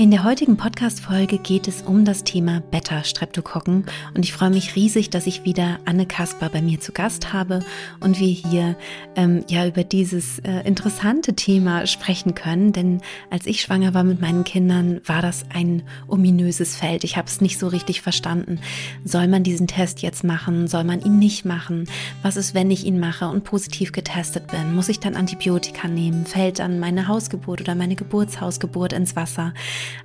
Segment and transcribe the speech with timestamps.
[0.00, 3.84] In der heutigen Podcast-Folge geht es um das Thema Beta-Streptokokken
[4.14, 7.60] und ich freue mich riesig, dass ich wieder Anne Kasper bei mir zu Gast habe
[8.00, 8.76] und wir hier
[9.14, 12.72] ähm, ja über dieses äh, interessante Thema sprechen können.
[12.72, 17.04] Denn als ich schwanger war mit meinen Kindern, war das ein ominöses Feld.
[17.04, 18.58] Ich habe es nicht so richtig verstanden.
[19.04, 20.66] Soll man diesen Test jetzt machen?
[20.66, 21.90] Soll man ihn nicht machen?
[22.22, 24.74] Was ist, wenn ich ihn mache und positiv getestet bin?
[24.74, 26.24] Muss ich dann Antibiotika nehmen?
[26.24, 29.52] Fällt dann meine Hausgeburt oder meine Geburtshausgeburt ins Wasser?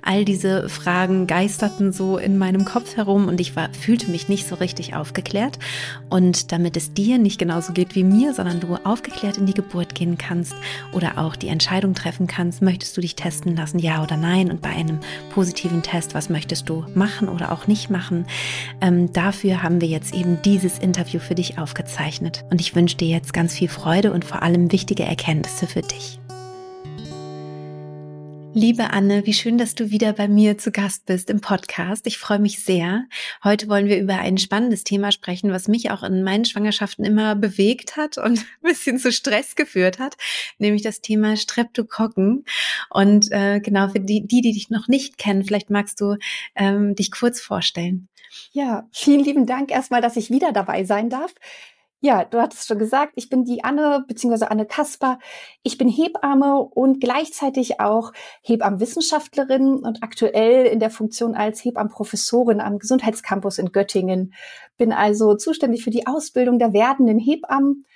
[0.02, 4.46] All diese Fragen geisterten so in meinem Kopf herum und ich war, fühlte mich nicht
[4.46, 5.58] so richtig aufgeklärt.
[6.08, 9.94] Und damit es dir nicht genauso geht wie mir, sondern du aufgeklärt in die Geburt
[9.94, 10.54] gehen kannst
[10.92, 14.50] oder auch die Entscheidung treffen kannst, möchtest du dich testen lassen, ja oder nein?
[14.50, 18.26] Und bei einem positiven Test, was möchtest du machen oder auch nicht machen?
[18.80, 22.44] Ähm, dafür haben wir jetzt eben dieses Interview für dich aufgezeichnet.
[22.50, 26.18] Und ich wünsche dir jetzt ganz viel Freude und vor allem wichtige Erkenntnisse für dich.
[28.58, 32.06] Liebe Anne, wie schön, dass du wieder bei mir zu Gast bist im Podcast.
[32.06, 33.04] Ich freue mich sehr.
[33.44, 37.34] Heute wollen wir über ein spannendes Thema sprechen, was mich auch in meinen Schwangerschaften immer
[37.34, 40.16] bewegt hat und ein bisschen zu Stress geführt hat,
[40.56, 42.46] nämlich das Thema Streptokokken.
[42.88, 46.16] Und äh, genau für die, die, die dich noch nicht kennen, vielleicht magst du
[46.54, 48.08] ähm, dich kurz vorstellen.
[48.52, 51.34] Ja, vielen lieben Dank erstmal, dass ich wieder dabei sein darf.
[52.06, 55.18] Ja, du hattest schon gesagt, ich bin die Anne beziehungsweise Anne Kasper.
[55.64, 62.78] Ich bin Hebamme und gleichzeitig auch Hebammenwissenschaftlerin und aktuell in der Funktion als Hebammenprofessorin am
[62.78, 64.34] Gesundheitscampus in Göttingen.
[64.76, 67.86] Bin also zuständig für die Ausbildung der werdenden Hebammen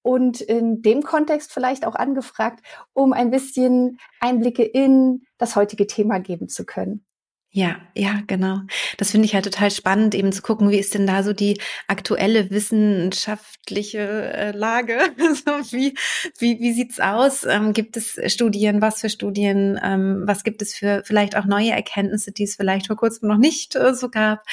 [0.00, 2.64] und in dem Kontext vielleicht auch angefragt,
[2.94, 7.04] um ein bisschen Einblicke in das heutige Thema geben zu können.
[7.52, 8.60] Ja, ja, genau.
[8.96, 11.60] Das finde ich halt total spannend, eben zu gucken, wie ist denn da so die
[11.88, 15.00] aktuelle wissenschaftliche äh, Lage?
[15.18, 15.94] so wie,
[16.38, 17.42] wie, wie sieht's aus?
[17.44, 18.80] Ähm, gibt es Studien?
[18.80, 19.80] Was für Studien?
[19.82, 23.38] Ähm, was gibt es für vielleicht auch neue Erkenntnisse, die es vielleicht vor kurzem noch
[23.38, 24.44] nicht äh, so gab?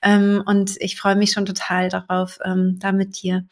[0.00, 3.46] Ähm, und ich freue mich schon total darauf, ähm, da mit dir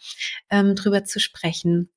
[0.49, 1.91] ähm, drüber zu sprechen.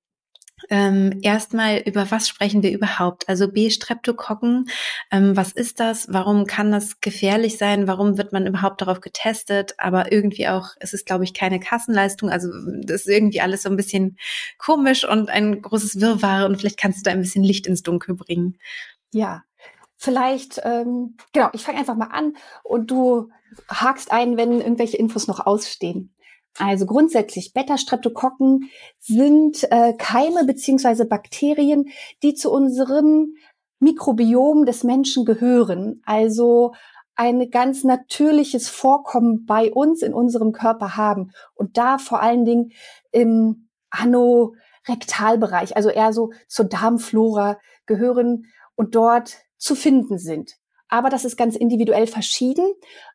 [0.69, 3.29] Ähm, erstmal, über was sprechen wir überhaupt?
[3.29, 4.69] Also B-Streptokokken,
[5.11, 6.11] ähm, was ist das?
[6.11, 7.87] Warum kann das gefährlich sein?
[7.87, 9.75] Warum wird man überhaupt darauf getestet?
[9.77, 12.29] Aber irgendwie auch, es ist, glaube ich, keine Kassenleistung.
[12.29, 12.49] Also
[12.81, 14.17] das ist irgendwie alles so ein bisschen
[14.57, 16.47] komisch und ein großes Wirrwarr.
[16.47, 18.57] Und vielleicht kannst du da ein bisschen Licht ins Dunkel bringen.
[19.13, 19.43] Ja,
[19.95, 23.29] vielleicht, ähm, genau, ich fange einfach mal an und du
[23.69, 26.13] hakst ein, wenn irgendwelche Infos noch ausstehen.
[26.59, 28.69] Also grundsätzlich Beta-Streptokokken
[28.99, 31.89] sind äh, Keime beziehungsweise Bakterien,
[32.23, 33.35] die zu unserem
[33.79, 36.01] Mikrobiom des Menschen gehören.
[36.05, 36.73] Also
[37.15, 42.71] ein ganz natürliches Vorkommen bei uns in unserem Körper haben und da vor allen Dingen
[43.11, 48.45] im Anorektalbereich, also eher so zur Darmflora gehören
[48.75, 50.57] und dort zu finden sind
[50.89, 52.65] aber das ist ganz individuell verschieden.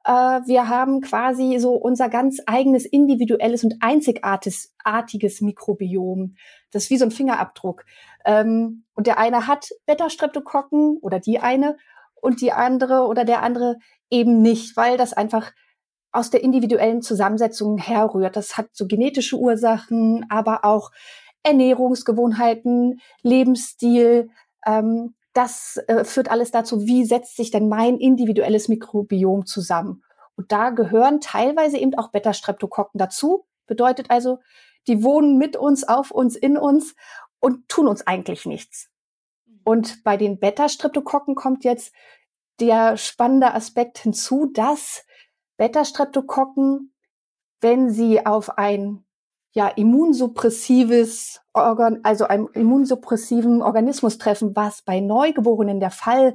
[0.05, 6.37] Äh, wir haben quasi so unser ganz eigenes individuelles und einzigartiges Mikrobiom.
[6.71, 7.85] Das ist wie so ein Fingerabdruck.
[8.25, 11.77] Ähm, und der eine hat Beta-Streptokokken oder die eine
[12.21, 13.79] und die andere oder der andere
[14.11, 15.53] eben nicht, weil das einfach
[16.13, 18.37] aus der individuellen Zusammensetzung herrührt.
[18.37, 20.91] Das hat so genetische Ursachen, aber auch
[21.43, 24.31] Ernährungsgewohnheiten, Lebensstil,
[24.67, 30.03] ähm, das äh, führt alles dazu, wie setzt sich denn mein individuelles Mikrobiom zusammen?
[30.37, 33.47] Und da gehören teilweise eben auch Beta-Streptokokken dazu.
[33.67, 34.41] Bedeutet also,
[34.87, 36.95] die wohnen mit uns, auf uns, in uns
[37.39, 38.91] und tun uns eigentlich nichts.
[39.65, 41.95] Und bei den Beta-Streptokokken kommt jetzt
[42.61, 45.05] der spannende Aspekt hinzu, dass
[45.57, 46.93] Beta-Streptokokken,
[47.61, 49.05] wenn sie auf ein
[49.53, 56.35] ja, immunsuppressives Organ, also einem immunsuppressiven Organismus treffen, was bei Neugeborenen der Fall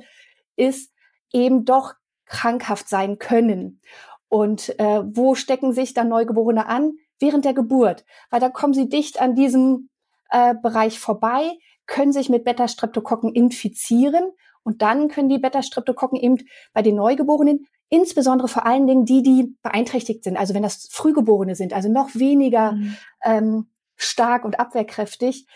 [0.55, 0.93] ist,
[1.33, 3.81] eben doch krankhaft sein können.
[4.29, 6.93] Und äh, wo stecken sich dann Neugeborene an?
[7.19, 9.89] Während der Geburt, weil da kommen sie dicht an diesem
[10.29, 14.31] äh, Bereich vorbei, können sich mit Beta-Streptokokken infizieren
[14.61, 16.37] und dann können die Beta-Streptokokken eben
[16.73, 21.55] bei den Neugeborenen insbesondere vor allen Dingen die, die beeinträchtigt sind, also wenn das Frühgeborene
[21.55, 22.97] sind, also noch weniger mhm.
[23.23, 25.47] ähm, stark und abwehrkräftig,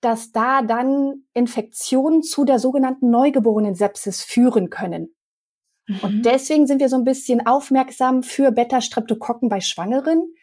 [0.00, 5.14] dass da dann Infektionen zu der sogenannten neugeborenen Sepsis führen können.
[5.86, 5.98] Mhm.
[6.02, 10.34] Und deswegen sind wir so ein bisschen aufmerksam für Beta-Streptokokken bei Schwangeren,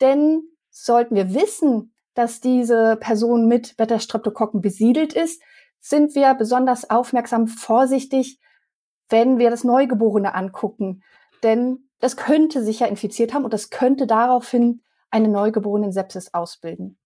[0.00, 5.42] denn sollten wir wissen, dass diese Person mit Beta-Streptokokken besiedelt ist,
[5.80, 8.40] sind wir besonders aufmerksam, vorsichtig,
[9.08, 11.02] wenn wir das Neugeborene angucken.
[11.42, 16.98] Denn das könnte sich ja infiziert haben und das könnte daraufhin eine neugeborenen Sepsis ausbilden.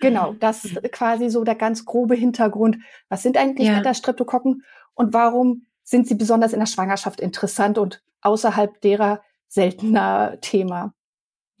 [0.00, 0.38] Genau, mhm.
[0.38, 2.78] das ist quasi so der ganz grobe Hintergrund.
[3.08, 3.78] Was sind eigentlich ja.
[3.78, 4.62] Beta-Streptokokken
[4.94, 10.94] und warum sind sie besonders in der Schwangerschaft interessant und außerhalb derer seltener Thema?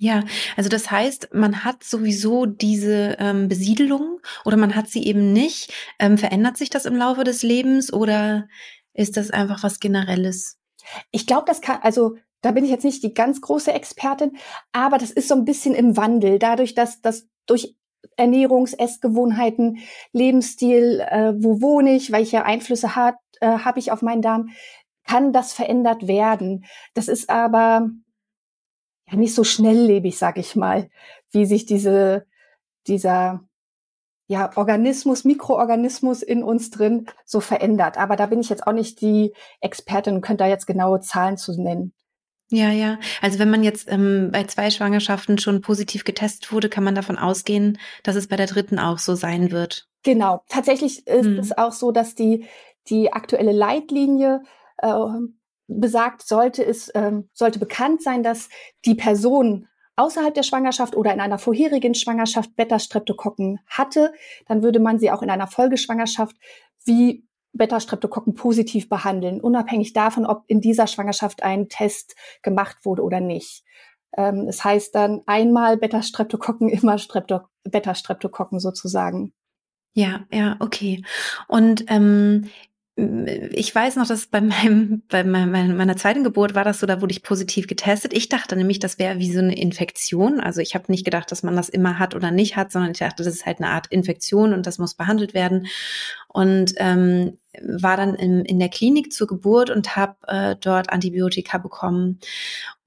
[0.00, 0.22] Ja,
[0.56, 5.72] also das heißt, man hat sowieso diese ähm, Besiedelung oder man hat sie eben nicht.
[5.98, 8.46] Ähm, verändert sich das im Laufe des Lebens oder
[8.98, 10.58] ist das einfach was Generelles?
[11.12, 14.36] Ich glaube, das kann, also da bin ich jetzt nicht die ganz große Expertin,
[14.72, 17.76] aber das ist so ein bisschen im Wandel, dadurch, dass das durch
[18.16, 19.78] Ernährungs-, Essgewohnheiten,
[20.12, 24.50] Lebensstil, äh, wo wohne ich, welche Einflüsse hat, äh, habe ich auf meinen Darm,
[25.04, 26.64] kann das verändert werden.
[26.94, 27.90] Das ist aber
[29.10, 30.90] ja nicht so schnelllebig, sag ich mal,
[31.30, 32.26] wie sich diese,
[32.86, 33.47] dieser
[34.28, 37.96] ja, Organismus, Mikroorganismus in uns drin so verändert.
[37.96, 41.38] Aber da bin ich jetzt auch nicht die Expertin und könnte da jetzt genaue Zahlen
[41.38, 41.94] zu nennen.
[42.50, 42.98] Ja, ja.
[43.20, 47.18] Also wenn man jetzt ähm, bei zwei Schwangerschaften schon positiv getestet wurde, kann man davon
[47.18, 49.86] ausgehen, dass es bei der dritten auch so sein wird.
[50.02, 50.42] Genau.
[50.48, 51.38] Tatsächlich ist hm.
[51.38, 52.46] es auch so, dass die,
[52.88, 54.42] die aktuelle Leitlinie
[54.78, 54.92] äh,
[55.66, 58.50] besagt, sollte es, ähm, sollte bekannt sein, dass
[58.84, 64.12] die Person außerhalb der Schwangerschaft oder in einer vorherigen Schwangerschaft Beta-Streptokokken hatte,
[64.46, 66.36] dann würde man sie auch in einer Folgeschwangerschaft
[66.84, 73.20] wie Beta-Streptokokken positiv behandeln, unabhängig davon, ob in dieser Schwangerschaft ein Test gemacht wurde oder
[73.20, 73.64] nicht.
[74.16, 79.32] Ähm, es heißt dann einmal Beta-Streptokokken, immer Strepto Beta-Streptokokken sozusagen.
[79.94, 81.02] Ja, ja, okay.
[81.48, 82.48] Und ähm,
[83.52, 87.12] ich weiß noch, dass bei meinem, bei meiner zweiten Geburt war das so, da wurde
[87.12, 88.12] ich positiv getestet.
[88.12, 90.40] Ich dachte nämlich, das wäre wie so eine Infektion.
[90.40, 92.98] Also ich habe nicht gedacht, dass man das immer hat oder nicht hat, sondern ich
[92.98, 95.68] dachte, das ist halt eine Art Infektion und das muss behandelt werden.
[96.26, 101.58] Und ähm, war dann in, in der Klinik zur Geburt und habe äh, dort Antibiotika
[101.58, 102.18] bekommen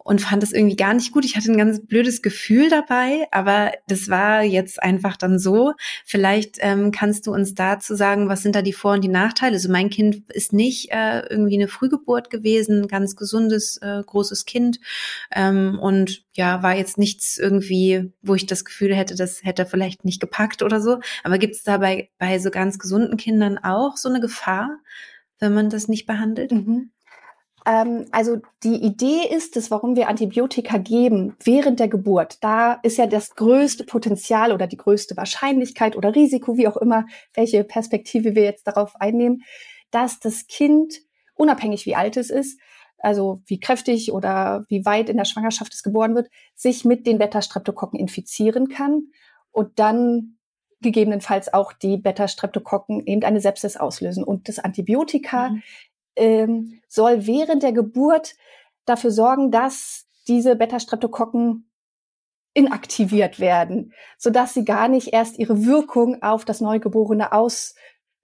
[0.04, 1.26] und fand es irgendwie gar nicht gut.
[1.26, 5.74] Ich hatte ein ganz blödes Gefühl dabei, aber das war jetzt einfach dann so.
[6.06, 9.54] Vielleicht ähm, kannst du uns dazu sagen, was sind da die Vor- und die Nachteile?
[9.54, 14.80] Also mein Kind ist nicht äh, irgendwie eine Frühgeburt gewesen, ganz gesundes, äh, großes Kind
[15.32, 20.06] ähm, und ja, war jetzt nichts irgendwie, wo ich das Gefühl hätte, das hätte vielleicht
[20.06, 21.00] nicht gepackt oder so.
[21.24, 24.78] Aber gibt es dabei bei so ganz gesunden Kindern auch so eine Gefahr,
[25.40, 26.52] wenn man das nicht behandelt?
[26.52, 26.92] Mhm.
[27.66, 32.38] Ähm, also die Idee ist es, warum wir Antibiotika geben während der Geburt.
[32.42, 37.06] Da ist ja das größte Potenzial oder die größte Wahrscheinlichkeit oder Risiko, wie auch immer,
[37.34, 39.44] welche Perspektive wir jetzt darauf einnehmen,
[39.92, 41.02] dass das Kind,
[41.36, 42.60] unabhängig wie alt es ist,
[42.98, 47.18] also wie kräftig oder wie weit in der Schwangerschaft es geboren wird, sich mit den
[47.18, 49.08] Beta-Streptokokken infizieren kann
[49.52, 50.38] und dann
[50.82, 54.24] gegebenenfalls auch die Beta-Streptokokken eben eine Sepsis auslösen.
[54.24, 55.64] Und das Antibiotika mhm
[56.22, 58.36] ähm, soll während der Geburt
[58.86, 61.68] dafür sorgen, dass diese Beta-Streptokokken
[62.54, 67.76] inaktiviert werden, sodass sie gar nicht erst ihre Wirkung auf das Neugeborene aus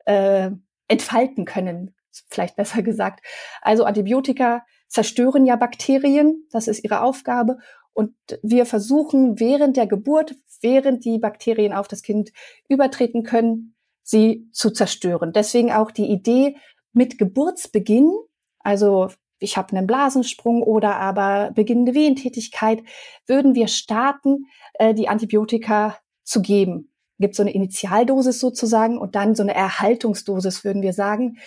[0.05, 0.51] äh,
[0.87, 1.95] entfalten können,
[2.29, 3.25] vielleicht besser gesagt.
[3.61, 7.57] Also Antibiotika zerstören ja Bakterien, das ist ihre Aufgabe.
[7.93, 8.13] Und
[8.43, 12.31] wir versuchen während der Geburt, während die Bakterien auf das Kind
[12.67, 15.33] übertreten können, sie zu zerstören.
[15.33, 16.57] Deswegen auch die Idee,
[16.97, 18.11] mit Geburtsbeginn,
[18.59, 22.81] also ich habe einen Blasensprung oder aber beginnende Wehentätigkeit,
[23.27, 26.91] würden wir starten, äh, die Antibiotika zu geben.
[27.19, 31.37] Gibt so eine Initialdosis sozusagen und dann so eine Erhaltungsdosis, würden wir sagen.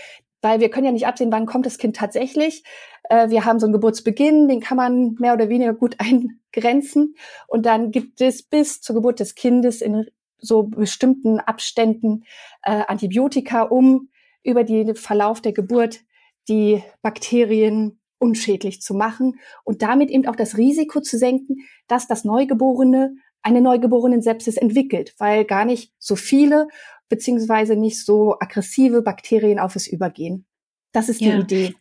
[0.40, 2.62] Weil wir können ja nicht absehen, wann kommt das Kind tatsächlich.
[3.08, 7.16] Äh, wir haben so einen Geburtsbeginn, den kann man mehr oder weniger gut eingrenzen.
[7.48, 10.06] Und dann gibt es bis zur Geburt des Kindes in
[10.38, 12.24] so bestimmten Abständen
[12.62, 14.09] äh, Antibiotika, um
[14.42, 16.00] über den Verlauf der Geburt
[16.48, 22.24] die Bakterien unschädlich zu machen und damit eben auch das Risiko zu senken, dass das
[22.24, 26.68] Neugeborene eine neugeborenen Sepsis entwickelt, weil gar nicht so viele
[27.08, 30.46] beziehungsweise nicht so aggressive Bakterien auf es übergehen.
[30.92, 31.38] Das ist die ja.
[31.38, 31.74] Idee.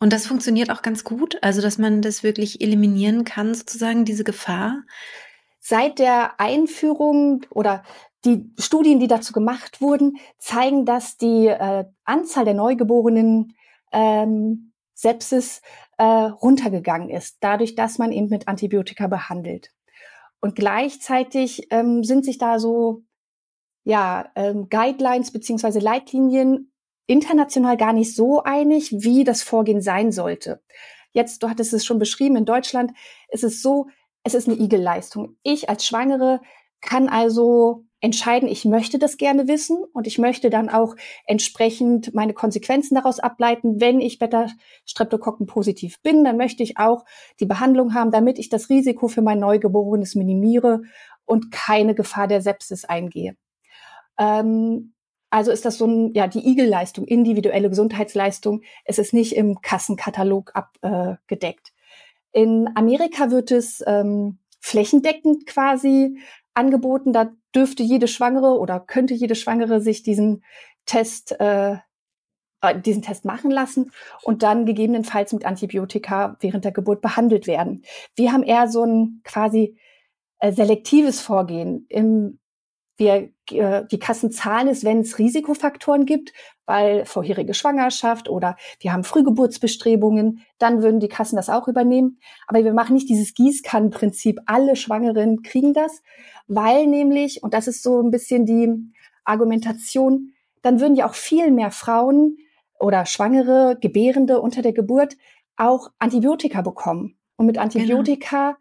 [0.00, 4.24] Und das funktioniert auch ganz gut, also dass man das wirklich eliminieren kann, sozusagen diese
[4.24, 4.82] Gefahr.
[5.60, 7.84] Seit der Einführung oder
[8.24, 13.54] die Studien, die dazu gemacht wurden, zeigen, dass die äh, Anzahl der Neugeborenen
[13.92, 15.60] ähm, Sepsis
[15.98, 19.72] äh, runtergegangen ist, dadurch, dass man eben mit Antibiotika behandelt.
[20.40, 23.02] Und gleichzeitig ähm, sind sich da so
[23.84, 26.72] ja, ähm, Guidelines beziehungsweise Leitlinien
[27.06, 30.62] international gar nicht so einig, wie das Vorgehen sein sollte.
[31.12, 32.92] Jetzt, du hattest es schon beschrieben, in Deutschland
[33.28, 33.88] ist es so,
[34.22, 35.36] es ist eine Igelleistung.
[35.42, 36.40] Ich als Schwangere
[36.80, 40.94] kann also entscheiden, ich möchte das gerne wissen und ich möchte dann auch
[41.26, 43.80] entsprechend meine Konsequenzen daraus ableiten.
[43.80, 47.06] Wenn ich Beta-Streptokokken positiv bin, dann möchte ich auch
[47.40, 50.82] die Behandlung haben, damit ich das Risiko für mein Neugeborenes minimiere
[51.24, 53.36] und keine Gefahr der Sepsis eingehe.
[54.18, 54.92] Ähm,
[55.30, 58.60] also ist das so ein, ja, die Igelleistung, individuelle Gesundheitsleistung.
[58.84, 61.72] Es ist nicht im Kassenkatalog abgedeckt.
[62.32, 66.18] Äh, In Amerika wird es ähm, flächendeckend quasi
[66.54, 67.12] angeboten.
[67.12, 70.44] Da dürfte jede Schwangere oder könnte jede Schwangere sich diesen
[70.86, 71.76] Test äh,
[72.64, 73.90] äh, diesen Test machen lassen
[74.22, 77.82] und dann gegebenenfalls mit Antibiotika während der Geburt behandelt werden.
[78.16, 79.78] Wir haben eher so ein quasi
[80.38, 81.86] äh, selektives Vorgehen.
[81.88, 82.38] Im,
[82.96, 86.32] wir, äh, die Kassen zahlen es, wenn es Risikofaktoren gibt,
[86.66, 92.18] weil vorherige Schwangerschaft oder wir haben Frühgeburtsbestrebungen, dann würden die Kassen das auch übernehmen.
[92.46, 96.02] Aber wir machen nicht dieses Gießkannenprinzip, alle Schwangeren kriegen das,
[96.46, 98.70] weil nämlich, und das ist so ein bisschen die
[99.24, 100.32] Argumentation,
[100.62, 102.38] dann würden ja auch viel mehr Frauen
[102.78, 105.16] oder Schwangere, Gebärende unter der Geburt
[105.56, 107.16] auch Antibiotika bekommen.
[107.36, 108.56] Und mit Antibiotika,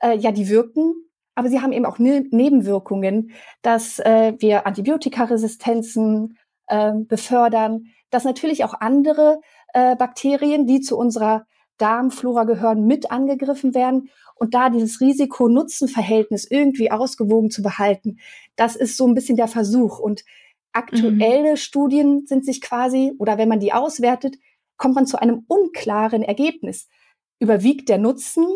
[0.00, 0.14] genau.
[0.14, 1.05] äh, ja, die wirken,
[1.36, 3.30] aber sie haben eben auch ne Nebenwirkungen,
[3.62, 9.40] dass äh, wir Antibiotikaresistenzen äh, befördern, dass natürlich auch andere
[9.74, 14.08] äh, Bakterien, die zu unserer Darmflora gehören, mit angegriffen werden.
[14.34, 18.18] Und da dieses Risiko-Nutzen-Verhältnis irgendwie ausgewogen zu behalten,
[18.56, 19.98] das ist so ein bisschen der Versuch.
[19.98, 20.24] Und
[20.72, 21.56] aktuelle mhm.
[21.56, 24.36] Studien sind sich quasi, oder wenn man die auswertet,
[24.78, 26.88] kommt man zu einem unklaren Ergebnis.
[27.38, 28.46] Überwiegt der Nutzen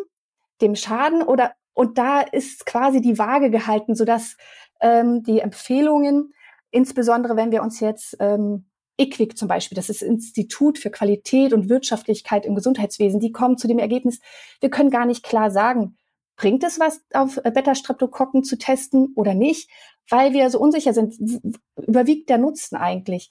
[0.62, 4.36] dem Schaden oder und da ist quasi die Waage gehalten, sodass
[4.80, 6.32] ähm, die Empfehlungen,
[6.70, 8.66] insbesondere wenn wir uns jetzt ähm,
[9.00, 13.66] IQWIC zum Beispiel, das ist Institut für Qualität und Wirtschaftlichkeit im Gesundheitswesen, die kommen zu
[13.66, 14.20] dem Ergebnis,
[14.60, 15.96] wir können gar nicht klar sagen,
[16.36, 19.70] bringt es was, auf Beta-Streptokokken zu testen oder nicht,
[20.08, 21.16] weil wir so unsicher sind,
[21.76, 23.30] überwiegt der Nutzen eigentlich?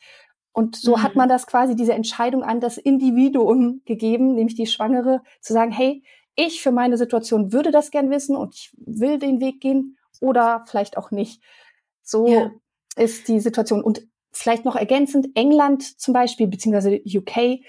[0.51, 1.03] Und so mhm.
[1.03, 5.71] hat man das quasi diese Entscheidung an das Individuum gegeben, nämlich die Schwangere, zu sagen,
[5.71, 6.03] hey,
[6.35, 10.63] ich für meine Situation würde das gern wissen und ich will den Weg gehen oder
[10.67, 11.43] vielleicht auch nicht.
[12.01, 12.51] So ja.
[12.95, 13.83] ist die Situation.
[13.83, 17.59] Und vielleicht noch ergänzend, England zum Beispiel, beziehungsweise UK,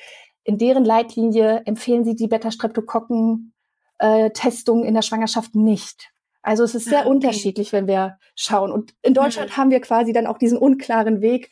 [0.44, 6.10] in deren Leitlinie empfehlen sie die Beta-Streptokokken-Testung äh, in der Schwangerschaft nicht.
[6.42, 7.10] Also es ist sehr ah, okay.
[7.10, 8.72] unterschiedlich, wenn wir schauen.
[8.72, 9.56] Und in Deutschland mhm.
[9.56, 11.50] haben wir quasi dann auch diesen unklaren Weg.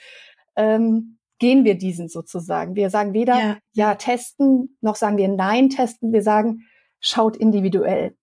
[0.56, 2.74] Ähm, gehen wir diesen sozusagen?
[2.74, 3.58] Wir sagen weder ja.
[3.72, 6.12] ja testen, noch sagen wir nein testen.
[6.12, 6.64] Wir sagen,
[7.00, 8.14] schaut individuell.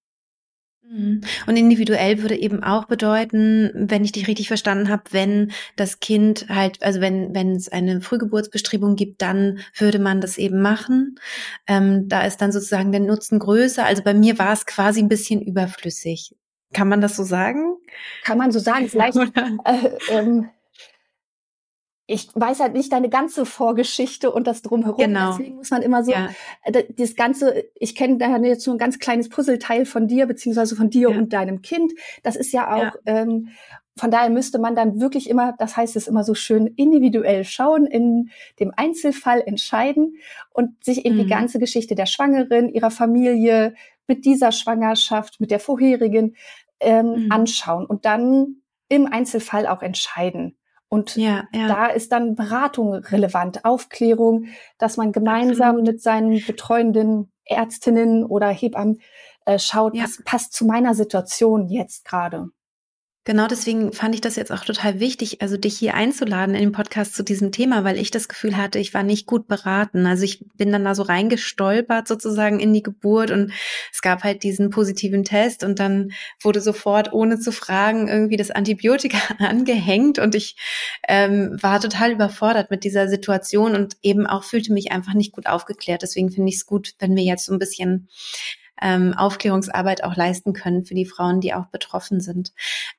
[0.89, 1.21] Mhm.
[1.47, 6.47] Und individuell würde eben auch bedeuten, wenn ich dich richtig verstanden habe, wenn das Kind
[6.49, 11.19] halt, also wenn wenn es eine Frühgeburtsbestrebung gibt, dann würde man das eben machen.
[11.67, 13.85] Ähm, da ist dann sozusagen der Nutzen größer.
[13.85, 16.35] Also bei mir war es quasi ein bisschen überflüssig.
[16.73, 17.77] Kann man das so sagen?
[18.23, 18.87] Kann man so sagen.
[18.89, 20.49] Vielleicht äh, ähm,
[22.07, 24.97] ich weiß halt nicht deine ganze Vorgeschichte und das drumherum.
[24.97, 25.31] Genau.
[25.31, 26.29] Deswegen muss man immer so ja.
[26.97, 30.89] Das Ganze, ich kenne da jetzt nur ein ganz kleines Puzzleteil von dir, beziehungsweise von
[30.89, 31.17] dir ja.
[31.17, 31.93] und deinem Kind.
[32.23, 32.93] Das ist ja auch, ja.
[33.05, 33.49] Ähm,
[33.97, 37.85] von daher müsste man dann wirklich immer, das heißt es immer so schön, individuell schauen,
[37.85, 40.17] in dem Einzelfall entscheiden
[40.51, 41.21] und sich eben mhm.
[41.21, 43.73] die ganze Geschichte der Schwangeren, ihrer Familie,
[44.07, 46.35] mit dieser Schwangerschaft, mit der vorherigen
[46.79, 47.31] ähm, mhm.
[47.31, 48.57] anschauen und dann
[48.89, 50.57] im Einzelfall auch entscheiden.
[50.89, 51.67] Und ja, ja.
[51.67, 55.87] da ist dann Beratung relevant, Aufklärung, dass man gemeinsam Absolut.
[55.87, 59.01] mit seinen betreuenden Ärztinnen oder Hebammen
[59.45, 60.03] äh, schaut, ja.
[60.03, 62.49] was passt zu meiner Situation jetzt gerade.
[63.27, 66.71] Genau deswegen fand ich das jetzt auch total wichtig, also dich hier einzuladen in den
[66.71, 70.05] Podcast zu diesem Thema, weil ich das Gefühl hatte, ich war nicht gut beraten.
[70.05, 73.51] Also ich bin dann da so reingestolpert sozusagen in die Geburt und
[73.91, 78.51] es gab halt diesen positiven Test und dann wurde sofort ohne zu fragen irgendwie das
[78.51, 80.55] Antibiotika angehängt und ich
[81.07, 85.47] ähm, war total überfordert mit dieser Situation und eben auch fühlte mich einfach nicht gut
[85.47, 86.03] aufgeklärt.
[86.03, 88.07] Deswegen finde ich es gut, wenn wir jetzt so ein bisschen
[88.81, 92.53] ähm, Aufklärungsarbeit auch leisten können für die Frauen, die auch betroffen sind.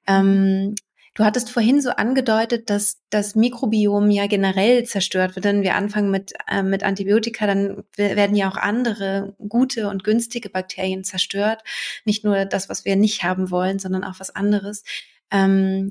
[0.07, 0.75] Ähm,
[1.17, 5.47] Du hattest vorhin so angedeutet, dass das Mikrobiom ja generell zerstört wird.
[5.47, 10.51] Wenn wir anfangen mit, äh, mit Antibiotika, dann werden ja auch andere gute und günstige
[10.51, 11.63] Bakterien zerstört.
[12.05, 14.85] Nicht nur das, was wir nicht haben wollen, sondern auch was anderes.
[15.31, 15.91] Ähm,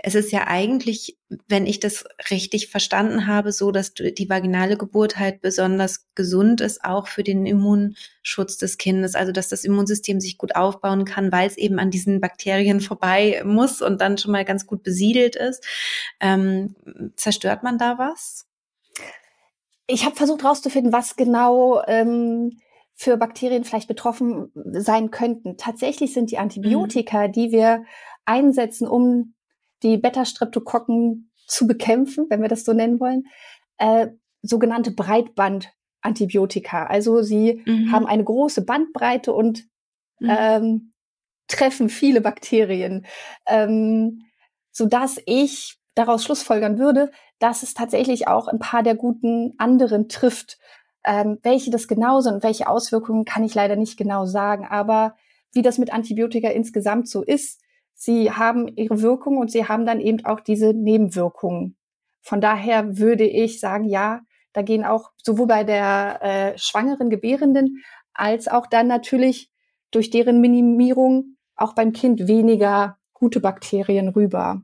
[0.00, 5.18] es ist ja eigentlich, wenn ich das richtig verstanden habe, so, dass die vaginale Geburt
[5.18, 9.16] halt besonders gesund ist, auch für den Immunschutz des Kindes.
[9.16, 13.42] Also, dass das Immunsystem sich gut aufbauen kann, weil es eben an diesen Bakterien vorbei
[13.44, 15.64] muss und dann schon mal ganz gut besiedelt ist.
[16.20, 16.76] Ähm,
[17.16, 18.46] zerstört man da was?
[19.88, 22.60] Ich habe versucht herauszufinden, was genau ähm,
[22.94, 25.56] für Bakterien vielleicht betroffen sein könnten.
[25.56, 27.32] Tatsächlich sind die Antibiotika, mhm.
[27.32, 27.84] die wir
[28.24, 29.34] einsetzen, um
[29.82, 33.24] die Beta-Streptokokken zu bekämpfen, wenn wir das so nennen wollen,
[33.78, 34.08] äh,
[34.42, 36.86] sogenannte Breitband-Antibiotika.
[36.86, 37.92] Also sie mhm.
[37.92, 39.64] haben eine große Bandbreite und
[40.20, 40.30] mhm.
[40.30, 40.92] ähm,
[41.48, 43.06] treffen viele Bakterien,
[43.46, 44.24] ähm,
[44.70, 50.08] so dass ich daraus schlussfolgern würde, dass es tatsächlich auch ein paar der guten anderen
[50.08, 50.58] trifft.
[51.04, 54.66] Ähm, welche das genau sind und welche Auswirkungen kann ich leider nicht genau sagen.
[54.68, 55.16] Aber
[55.52, 57.62] wie das mit Antibiotika insgesamt so ist,
[57.98, 61.76] sie haben ihre Wirkung und sie haben dann eben auch diese Nebenwirkungen.
[62.22, 64.20] Von daher würde ich sagen, ja,
[64.52, 67.82] da gehen auch sowohl bei der äh, schwangeren Gebärenden
[68.14, 69.50] als auch dann natürlich
[69.90, 74.62] durch deren Minimierung auch beim Kind weniger gute Bakterien rüber.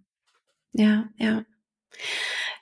[0.72, 1.44] Ja, ja.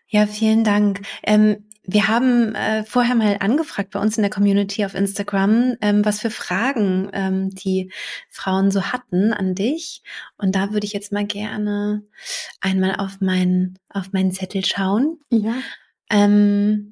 [0.09, 1.03] Ja, vielen Dank.
[1.23, 6.05] Ähm, wir haben äh, vorher mal angefragt bei uns in der Community auf Instagram, ähm,
[6.05, 7.91] was für Fragen ähm, die
[8.29, 10.03] Frauen so hatten an dich.
[10.37, 12.05] Und da würde ich jetzt mal gerne
[12.61, 15.19] einmal auf meinen auf meinen Zettel schauen.
[15.31, 15.57] Ja.
[16.09, 16.92] Ähm,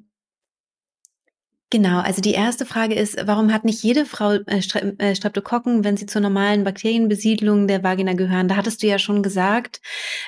[1.73, 4.57] Genau, also die erste Frage ist, warum hat nicht jede Frau äh,
[4.97, 8.49] äh, Streptokokken, wenn sie zur normalen Bakterienbesiedlung der Vagina gehören?
[8.49, 9.79] Da hattest du ja schon gesagt.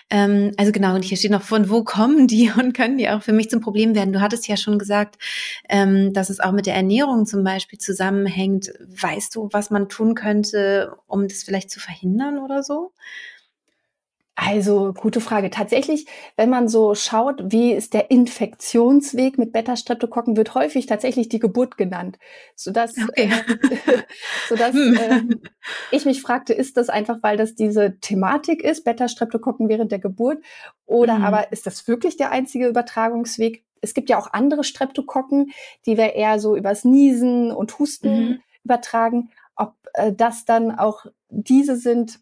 [0.09, 3.21] Ähm, also genau, und hier steht noch, von wo kommen die und können die auch
[3.23, 4.13] für mich zum Problem werden?
[4.13, 5.17] Du hattest ja schon gesagt,
[5.67, 8.71] ähm, dass es auch mit der Ernährung zum Beispiel zusammenhängt.
[8.79, 12.93] Weißt du, was man tun könnte, um das vielleicht zu verhindern oder so?
[14.35, 15.51] Also, gute Frage.
[15.51, 21.37] Tatsächlich, wenn man so schaut, wie ist der Infektionsweg mit Beta-Streptokokken, wird häufig tatsächlich die
[21.37, 22.17] Geburt genannt,
[22.55, 23.29] sodass, okay.
[23.31, 23.97] äh,
[24.49, 25.21] sodass äh,
[25.91, 30.43] ich mich fragte, ist das einfach, weil das diese Thematik ist, Beta-Streptokokken während der Geburt,
[30.87, 31.25] oder mhm.
[31.25, 33.63] aber ist das wirklich der einzige Übertragungsweg?
[33.81, 35.51] Es gibt ja auch andere Streptokokken,
[35.85, 38.39] die wir eher so übers Niesen und Husten mhm.
[38.63, 39.29] übertragen.
[39.55, 42.19] Ob äh, das dann auch diese sind,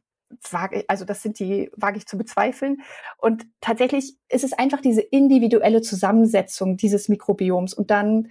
[0.50, 2.82] wage, also das sind die, wage ich zu bezweifeln.
[3.18, 7.74] Und tatsächlich ist es einfach diese individuelle Zusammensetzung dieses Mikrobioms.
[7.74, 8.30] Und dann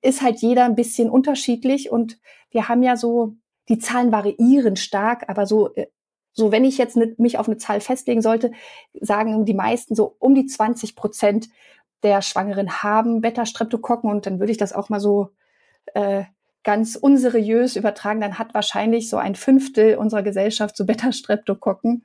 [0.00, 1.90] ist halt jeder ein bisschen unterschiedlich.
[1.90, 2.18] Und
[2.50, 3.34] wir haben ja so,
[3.68, 5.86] die Zahlen variieren stark, aber so, äh,
[6.32, 8.52] so wenn ich jetzt ne, mich auf eine Zahl festlegen sollte,
[9.00, 11.48] sagen die meisten so um die 20 Prozent
[12.02, 14.10] der Schwangeren haben Beta-Streptokokken.
[14.10, 15.30] Und dann würde ich das auch mal so
[15.94, 16.24] äh,
[16.64, 22.04] ganz unseriös übertragen, dann hat wahrscheinlich so ein Fünftel unserer Gesellschaft so Beta-Streptokokken.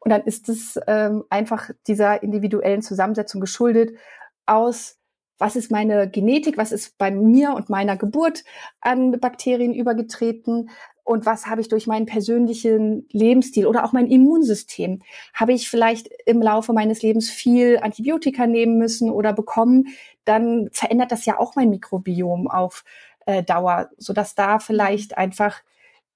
[0.00, 3.96] Und dann ist es ähm, einfach dieser individuellen Zusammensetzung geschuldet
[4.44, 4.98] aus,
[5.38, 8.44] was ist meine Genetik, was ist bei mir und meiner Geburt
[8.80, 10.70] an Bakterien übergetreten
[11.04, 15.02] und was habe ich durch meinen persönlichen Lebensstil oder auch mein Immunsystem?
[15.34, 19.86] Habe ich vielleicht im Laufe meines Lebens viel Antibiotika nehmen müssen oder bekommen?
[20.24, 22.82] Dann verändert das ja auch mein Mikrobiom auf
[23.26, 25.60] äh, Dauer, so dass da vielleicht einfach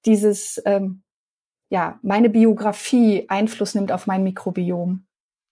[0.07, 1.03] dieses, ähm,
[1.69, 5.05] ja, meine Biografie Einfluss nimmt auf mein Mikrobiom.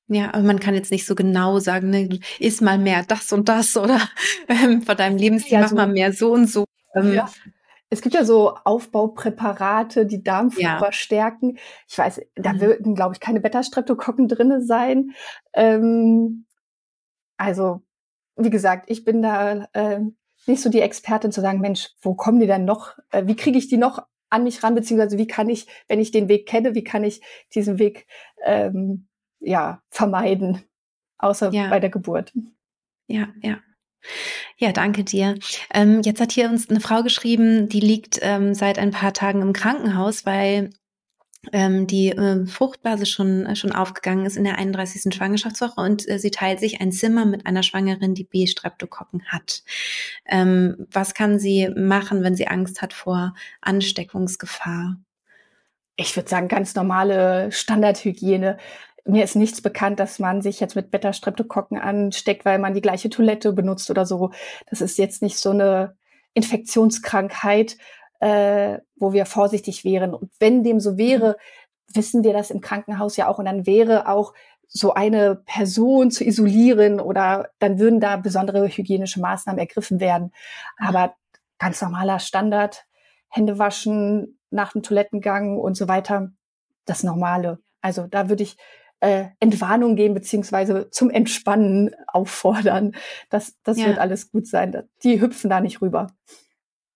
[0.08, 3.48] Ja, aber man kann jetzt nicht so genau sagen, ne, isst mal mehr das und
[3.48, 4.00] das oder
[4.48, 6.64] ähm, von deinem Lebensstil ja, mach so, mal mehr so und so.
[6.94, 7.28] Ähm, ja.
[7.90, 10.92] Es gibt ja so Aufbaupräparate, die Darmflora ja.
[10.92, 11.58] stärken.
[11.88, 12.60] Ich weiß, da mhm.
[12.60, 15.12] würden, glaube ich, keine Beta-Streptokokken drinne sein.
[15.54, 16.46] Ähm,
[17.36, 17.82] also,
[18.36, 20.00] wie gesagt, ich bin da äh,
[20.48, 22.96] nicht so die Expertin zu sagen, Mensch, wo kommen die denn noch?
[23.10, 26.10] Äh, wie kriege ich die noch an mich ran, beziehungsweise wie kann ich, wenn ich
[26.10, 27.20] den Weg kenne, wie kann ich
[27.54, 28.06] diesen Weg
[28.44, 29.08] ähm,
[29.40, 30.62] ja vermeiden,
[31.18, 31.68] außer ja.
[31.68, 32.32] bei der Geburt.
[33.06, 33.58] Ja, ja.
[34.58, 35.38] Ja, danke dir.
[35.72, 39.42] Ähm, jetzt hat hier uns eine Frau geschrieben, die liegt ähm, seit ein paar Tagen
[39.42, 40.70] im Krankenhaus, weil
[41.44, 45.14] die äh, Fruchtblase schon, äh, schon aufgegangen ist in der 31.
[45.14, 49.62] Schwangerschaftswoche und äh, sie teilt sich ein Zimmer mit einer Schwangeren, die B-Streptokokken hat.
[50.26, 54.96] Ähm, was kann sie machen, wenn sie Angst hat vor Ansteckungsgefahr?
[55.96, 58.58] Ich würde sagen, ganz normale Standardhygiene.
[59.04, 63.10] Mir ist nichts bekannt, dass man sich jetzt mit Beta-Streptokokken ansteckt, weil man die gleiche
[63.10, 64.32] Toilette benutzt oder so.
[64.68, 65.96] Das ist jetzt nicht so eine
[66.34, 67.78] Infektionskrankheit,
[68.20, 70.14] äh, wo wir vorsichtig wären.
[70.14, 71.36] Und wenn dem so wäre,
[71.94, 73.38] wissen wir das im Krankenhaus ja auch.
[73.38, 74.34] Und dann wäre auch
[74.68, 80.32] so eine Person zu isolieren oder dann würden da besondere hygienische Maßnahmen ergriffen werden.
[80.76, 81.14] Aber
[81.58, 82.84] ganz normaler Standard,
[83.28, 86.30] Hände waschen nach dem Toilettengang und so weiter,
[86.84, 87.58] das Normale.
[87.80, 88.56] Also da würde ich
[89.00, 92.94] äh, Entwarnung geben beziehungsweise zum Entspannen auffordern.
[93.30, 93.86] Das, das ja.
[93.86, 94.88] wird alles gut sein.
[95.02, 96.08] Die hüpfen da nicht rüber.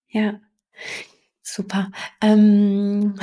[0.09, 0.41] Ja.
[1.43, 1.91] Super.
[2.21, 3.15] Ähm,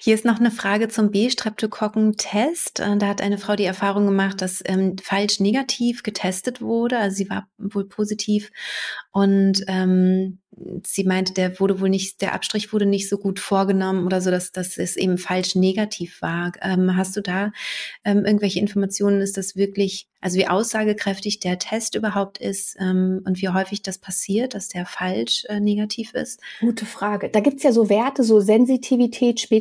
[0.00, 2.80] Hier ist noch eine Frage zum B-Streptokokken-Test.
[2.80, 6.98] Äh, da hat eine Frau die Erfahrung gemacht, dass ähm, falsch negativ getestet wurde.
[6.98, 8.50] Also sie war wohl positiv
[9.12, 10.38] und ähm,
[10.86, 14.30] sie meinte, der wurde wohl nicht, der Abstrich wurde nicht so gut vorgenommen oder so,
[14.30, 16.52] dass, dass es eben falsch negativ war.
[16.60, 17.52] Ähm, hast du da
[18.04, 19.20] ähm, irgendwelche Informationen?
[19.20, 23.98] Ist das wirklich, also wie aussagekräftig der Test überhaupt ist ähm, und wie häufig das
[23.98, 26.40] passiert, dass der falsch äh, negativ ist?
[26.60, 27.30] Gute Frage.
[27.30, 29.59] Da gibt's ja so Werte, so Sensitivität, Spezifität.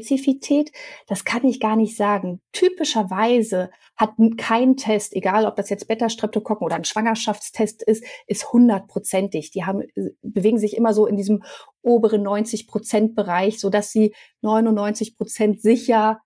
[1.08, 2.42] Das kann ich gar nicht sagen.
[2.52, 9.52] Typischerweise hat kein Test, egal ob das jetzt Beta-Streptokokken oder ein Schwangerschaftstest ist, ist hundertprozentig.
[9.52, 11.44] Die haben, äh, bewegen sich immer so in diesem
[11.82, 16.22] oberen 90 Prozent Bereich, so dass sie 99 Prozent sicher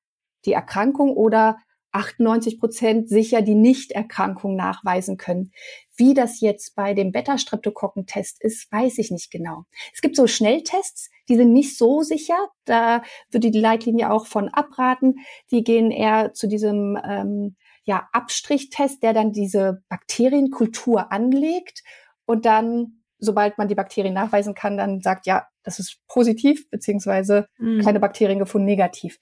[0.46, 1.58] die Erkrankung oder
[1.94, 5.52] 98 Prozent sicher die Nichterkrankung nachweisen können.
[5.96, 9.66] Wie das jetzt bei dem Beta-Streptokokken-Test ist, weiß ich nicht genau.
[9.94, 12.38] Es gibt so Schnelltests, die sind nicht so sicher.
[12.66, 15.16] Da würde die Leitlinie auch von abraten.
[15.52, 17.56] Die gehen eher zu diesem ähm,
[17.86, 21.84] ja, Abstrichtest, der dann diese Bakterienkultur anlegt
[22.26, 27.48] und dann sobald man die Bakterien nachweisen kann, dann sagt, ja, das ist positiv, beziehungsweise
[27.58, 27.82] mhm.
[27.82, 29.18] keine Bakterien gefunden, negativ.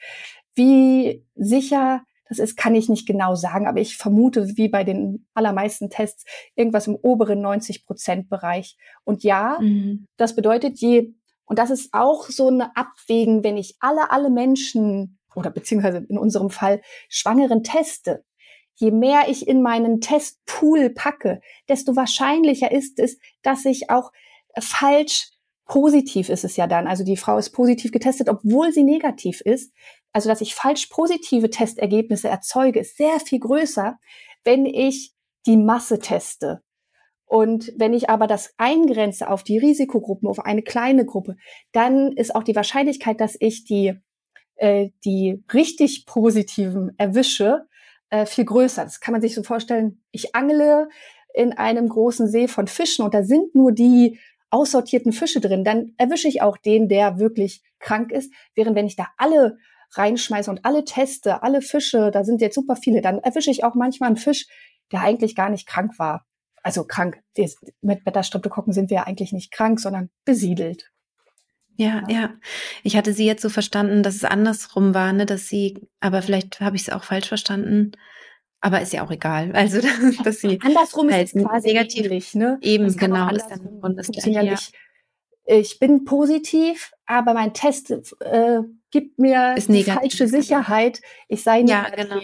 [0.56, 5.28] Wie sicher das ist, kann ich nicht genau sagen, aber ich vermute, wie bei den
[5.34, 6.24] allermeisten Tests,
[6.56, 8.78] irgendwas im oberen 90 Prozent Bereich.
[9.04, 10.08] Und ja, mhm.
[10.16, 11.14] das bedeutet, je,
[11.52, 16.18] und das ist auch so eine Abwägen, wenn ich alle, alle Menschen oder beziehungsweise in
[16.18, 18.24] unserem Fall Schwangeren teste,
[18.76, 24.14] je mehr ich in meinen Testpool packe, desto wahrscheinlicher ist es, dass ich auch
[24.58, 25.32] falsch
[25.66, 26.88] positiv ist es ja dann.
[26.88, 29.74] Also die Frau ist positiv getestet, obwohl sie negativ ist.
[30.14, 34.00] Also dass ich falsch positive Testergebnisse erzeuge, ist sehr viel größer,
[34.46, 35.12] wenn ich
[35.46, 36.64] die Masse teste.
[37.32, 41.38] Und wenn ich aber das eingrenze auf die Risikogruppen, auf eine kleine Gruppe,
[41.72, 43.94] dann ist auch die Wahrscheinlichkeit, dass ich die,
[44.58, 47.68] äh, die richtig positiven erwische,
[48.10, 48.84] äh, viel größer.
[48.84, 50.04] Das kann man sich so vorstellen.
[50.12, 50.90] Ich angle
[51.34, 55.64] in einem großen See von Fischen und da sind nur die aussortierten Fische drin.
[55.64, 58.30] Dann erwische ich auch den, der wirklich krank ist.
[58.56, 59.58] Während wenn ich da alle
[59.94, 63.76] reinschmeiße und alle teste, alle Fische, da sind jetzt super viele, dann erwische ich auch
[63.76, 64.48] manchmal einen Fisch,
[64.92, 66.26] der eigentlich gar nicht krank war.
[66.64, 67.22] Also krank.
[67.82, 70.92] Mit Beta-Streptokokken sind wir ja eigentlich nicht krank, sondern besiedelt.
[71.76, 72.34] Ja, ja.
[72.84, 76.60] Ich hatte sie jetzt so verstanden, dass es andersrum war, ne, dass sie, aber vielleicht
[76.60, 77.92] habe ich es auch falsch verstanden.
[78.60, 79.52] Aber ist ja auch egal.
[79.54, 79.82] Also,
[80.24, 82.60] dass sie andersrum halt ist quasi negativ, ähnlich, ne?
[82.62, 83.30] Eben, genau.
[83.30, 84.74] Ist dann das ja nicht,
[85.46, 88.60] ich bin positiv, aber mein Test äh,
[88.92, 91.96] gibt mir ist die falsche Sicherheit, ich sei negativ.
[91.96, 92.22] Ja, genau.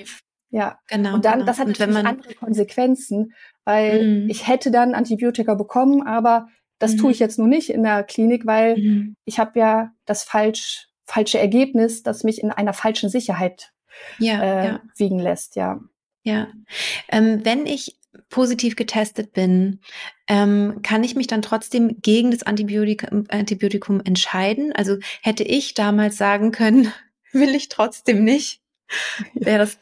[0.49, 1.15] Ja, genau.
[1.15, 1.45] Und dann, genau.
[1.45, 3.33] das hat natürlich man, andere Konsequenzen,
[3.67, 4.29] weil mm.
[4.29, 6.47] ich hätte dann Antibiotika bekommen, aber
[6.79, 6.97] das mhm.
[6.99, 9.15] tue ich jetzt nur nicht in der Klinik, weil mhm.
[9.25, 13.73] ich habe ja das falsch, falsche Ergebnis, das mich in einer falschen Sicherheit
[14.19, 14.81] ja, äh, ja.
[14.95, 15.81] wiegen lässt, ja.
[16.23, 16.47] Ja.
[17.09, 17.97] Ähm, wenn ich
[18.29, 19.81] positiv getestet bin,
[20.29, 24.71] ähm, kann ich mich dann trotzdem gegen das Antibiotikum, Antibiotikum entscheiden?
[24.73, 26.93] Also hätte ich damals sagen können,
[27.33, 28.61] will ich trotzdem nicht.
[29.33, 29.79] Wäre das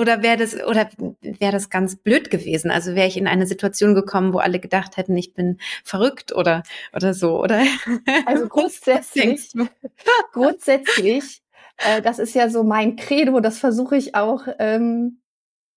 [0.00, 0.88] oder wäre das oder
[1.20, 2.70] wäre das ganz blöd gewesen?
[2.70, 6.62] Also wäre ich in eine Situation gekommen, wo alle gedacht hätten, ich bin verrückt oder
[6.92, 7.62] oder so, oder?
[8.26, 9.52] Also grundsätzlich,
[10.32, 11.42] grundsätzlich,
[11.78, 15.20] äh, das ist ja so mein Credo, das versuche ich auch ähm,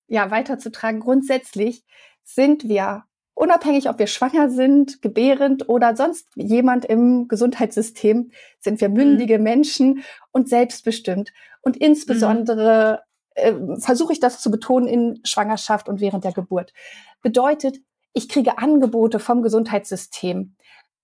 [0.08, 1.00] ja weiterzutragen.
[1.00, 1.84] Grundsätzlich
[2.24, 3.06] sind wir
[3.40, 9.44] unabhängig, ob wir schwanger sind, gebärend oder sonst jemand im Gesundheitssystem, sind wir mündige mhm.
[9.44, 11.32] Menschen und selbstbestimmt.
[11.62, 13.02] Und insbesondere
[13.38, 13.76] mhm.
[13.76, 16.74] äh, versuche ich das zu betonen in Schwangerschaft und während der Geburt.
[17.22, 17.78] Bedeutet,
[18.14, 20.56] ich kriege Angebote vom Gesundheitssystem.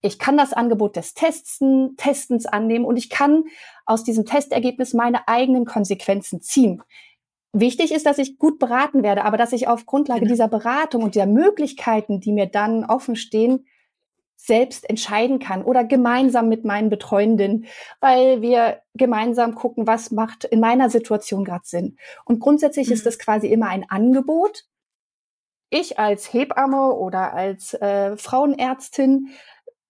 [0.01, 3.45] Ich kann das Angebot des Testen, Testens annehmen und ich kann
[3.85, 6.83] aus diesem Testergebnis meine eigenen Konsequenzen ziehen.
[7.57, 10.31] Wichtig ist, dass ich gut beraten werde, aber dass ich auf Grundlage genau.
[10.33, 13.65] dieser Beratung und der Möglichkeiten, die mir dann offen stehen,
[14.35, 17.67] selbst entscheiden kann oder gemeinsam mit meinen Betreuenden,
[18.01, 21.95] weil wir gemeinsam gucken, was macht in meiner Situation gerade Sinn.
[22.25, 22.93] Und grundsätzlich mhm.
[22.93, 24.65] ist das quasi immer ein Angebot.
[25.69, 29.29] Ich als Hebamme oder als äh, Frauenärztin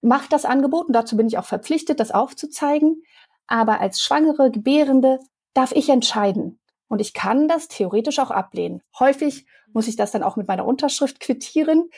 [0.01, 3.01] mache das Angebot und dazu bin ich auch verpflichtet, das aufzuzeigen.
[3.47, 5.17] Aber als Schwangere, Gebärende
[5.55, 6.59] darf ich entscheiden.
[6.87, 8.81] Und ich kann das theoretisch auch ablehnen.
[8.99, 11.89] Häufig muss ich das dann auch mit meiner Unterschrift quittieren.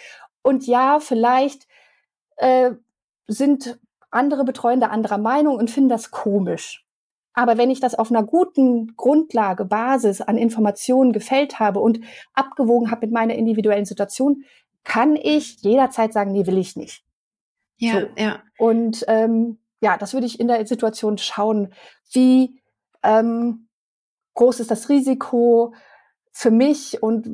[0.41, 1.67] Und ja, vielleicht
[2.38, 2.71] äh,
[3.28, 6.86] sind andere Betreuende anderer Meinung und finden das komisch.
[7.34, 12.00] Aber wenn ich das auf einer guten Grundlage, Basis an Informationen gefällt habe und
[12.34, 14.43] abgewogen habe mit meiner individuellen Situation,
[14.84, 17.04] kann ich jederzeit sagen, nee, will ich nicht.
[17.78, 18.08] Ja, so.
[18.17, 18.41] ja.
[18.58, 21.73] Und ähm, ja, das würde ich in der Situation schauen,
[22.12, 22.60] wie
[23.04, 23.66] ähm,
[24.38, 25.73] groß ist das Risiko
[26.32, 27.28] für mich und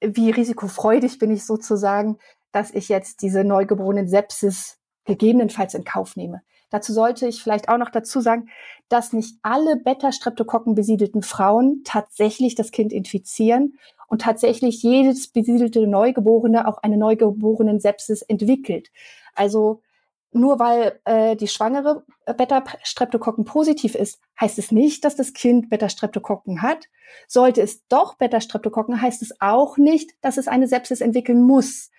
[0.00, 2.18] wie risikofreudig bin ich sozusagen,
[2.50, 6.42] dass ich jetzt diese neugeborenen Sepsis gegebenenfalls in Kauf nehme.
[6.70, 8.48] Dazu sollte ich vielleicht auch noch dazu sagen,
[8.88, 16.66] dass nicht alle Beta-Streptokokken besiedelten Frauen tatsächlich das Kind infizieren und tatsächlich jedes besiedelte Neugeborene
[16.66, 18.88] auch eine neugeborenen Sepsis entwickelt.
[19.34, 19.82] Also
[20.30, 26.62] nur weil äh, die Schwangere Beta-Streptokokken positiv ist, heißt es nicht, dass das Kind Beta-Streptokokken
[26.62, 26.86] hat.
[27.26, 31.90] Sollte es doch Beta-Streptokokken, heißt es auch nicht, dass es eine Sepsis entwickeln muss.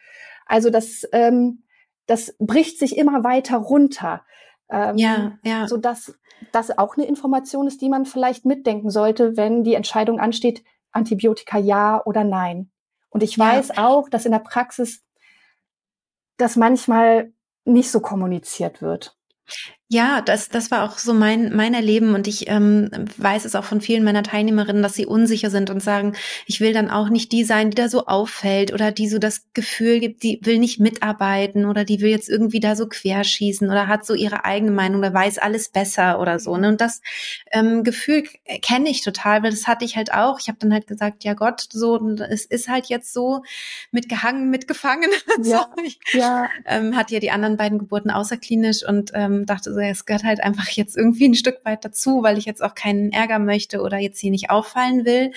[0.45, 1.63] Also das, ähm,
[2.05, 4.23] das bricht sich immer weiter runter.
[4.69, 5.67] Ähm, ja, ja.
[5.67, 6.13] So dass
[6.51, 11.57] das auch eine Information ist, die man vielleicht mitdenken sollte, wenn die Entscheidung ansteht, Antibiotika
[11.57, 12.71] ja oder nein.
[13.09, 13.87] Und ich weiß ja.
[13.87, 15.03] auch, dass in der Praxis
[16.37, 17.33] das manchmal
[17.69, 19.18] nicht so kommuniziert wird.
[19.91, 23.63] Ja, das, das war auch so mein, mein Erleben und ich ähm, weiß es auch
[23.63, 27.31] von vielen meiner Teilnehmerinnen, dass sie unsicher sind und sagen, ich will dann auch nicht
[27.31, 30.79] die sein, die da so auffällt oder die so das Gefühl gibt, die will nicht
[30.79, 34.99] mitarbeiten oder die will jetzt irgendwie da so querschießen oder hat so ihre eigene Meinung
[34.99, 36.55] oder weiß alles besser oder so.
[36.55, 36.67] Ne?
[36.67, 37.01] Und das
[37.51, 38.25] ähm, Gefühl
[38.61, 40.39] kenne ich total, weil das hatte ich halt auch.
[40.39, 41.97] Ich habe dann halt gesagt, ja Gott, so
[42.29, 43.41] es ist halt jetzt so
[43.91, 45.09] mitgehangen, mitgefangen.
[45.41, 46.49] Ja, so, ich, ja.
[46.65, 50.41] Ähm, hatte ja die anderen beiden Geburten außerklinisch und ähm, dachte so, es gehört halt
[50.41, 53.97] einfach jetzt irgendwie ein Stück weit dazu, weil ich jetzt auch keinen Ärger möchte oder
[53.97, 55.31] jetzt hier nicht auffallen will.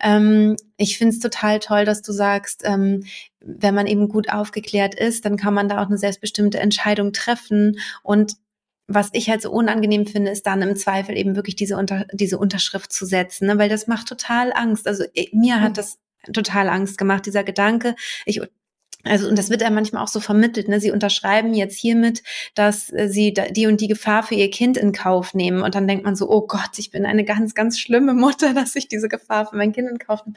[0.00, 3.04] Ähm, ich finde es total toll, dass du sagst, ähm,
[3.40, 7.78] wenn man eben gut aufgeklärt ist, dann kann man da auch eine selbstbestimmte Entscheidung treffen
[8.02, 8.34] und
[8.88, 12.38] was ich halt so unangenehm finde, ist dann im Zweifel eben wirklich diese, Unter diese
[12.38, 13.58] Unterschrift zu setzen, ne?
[13.58, 14.86] weil das macht total Angst.
[14.86, 15.98] Also mir hat das
[16.32, 17.94] total Angst gemacht, dieser Gedanke,
[18.26, 18.40] ich
[19.04, 20.80] also, und das wird ja manchmal auch so vermittelt, ne?
[20.80, 22.22] Sie unterschreiben jetzt hiermit,
[22.54, 25.62] dass äh, sie die und die Gefahr für ihr Kind in Kauf nehmen.
[25.62, 28.76] Und dann denkt man so, oh Gott, ich bin eine ganz, ganz schlimme Mutter, dass
[28.76, 30.36] ich diese Gefahr für mein Kind in Kauf nehme.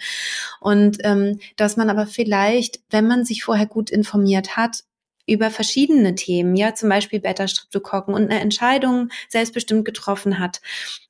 [0.60, 4.84] Und ähm, dass man aber vielleicht, wenn man sich vorher gut informiert hat,
[5.28, 10.62] über verschiedene Themen, ja, zum Beispiel Beta-Streptokokken und eine Entscheidung selbstbestimmt getroffen hat,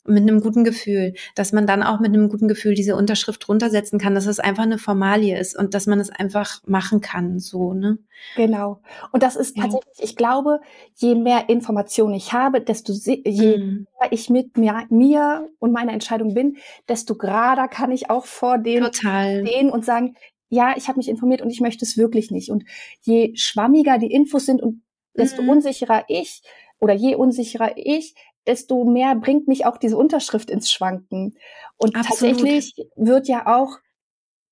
[0.08, 4.00] mit einem guten Gefühl, dass man dann auch mit einem guten Gefühl diese Unterschrift runtersetzen
[4.00, 7.74] kann, dass es einfach eine Formalie ist und dass man es einfach machen kann, so,
[7.74, 7.98] ne?
[8.36, 8.82] Genau.
[9.12, 10.06] Und das ist tatsächlich, ja.
[10.06, 10.62] ich glaube,
[10.96, 13.88] je mehr Informationen ich habe, desto je mhm.
[14.00, 18.58] mehr ich mit mir, mir und meiner Entscheidung bin, desto gerader kann ich auch vor
[18.58, 20.16] denen stehen und sagen,
[20.56, 22.50] ja, ich habe mich informiert und ich möchte es wirklich nicht.
[22.50, 22.64] Und
[23.02, 24.82] je schwammiger die Infos sind und
[25.16, 25.50] desto mhm.
[25.50, 26.42] unsicherer ich
[26.80, 28.16] oder je unsicherer ich,
[28.48, 31.36] desto mehr bringt mich auch diese Unterschrift ins Schwanken.
[31.78, 32.40] Und Absolut.
[32.40, 33.78] tatsächlich wird ja auch,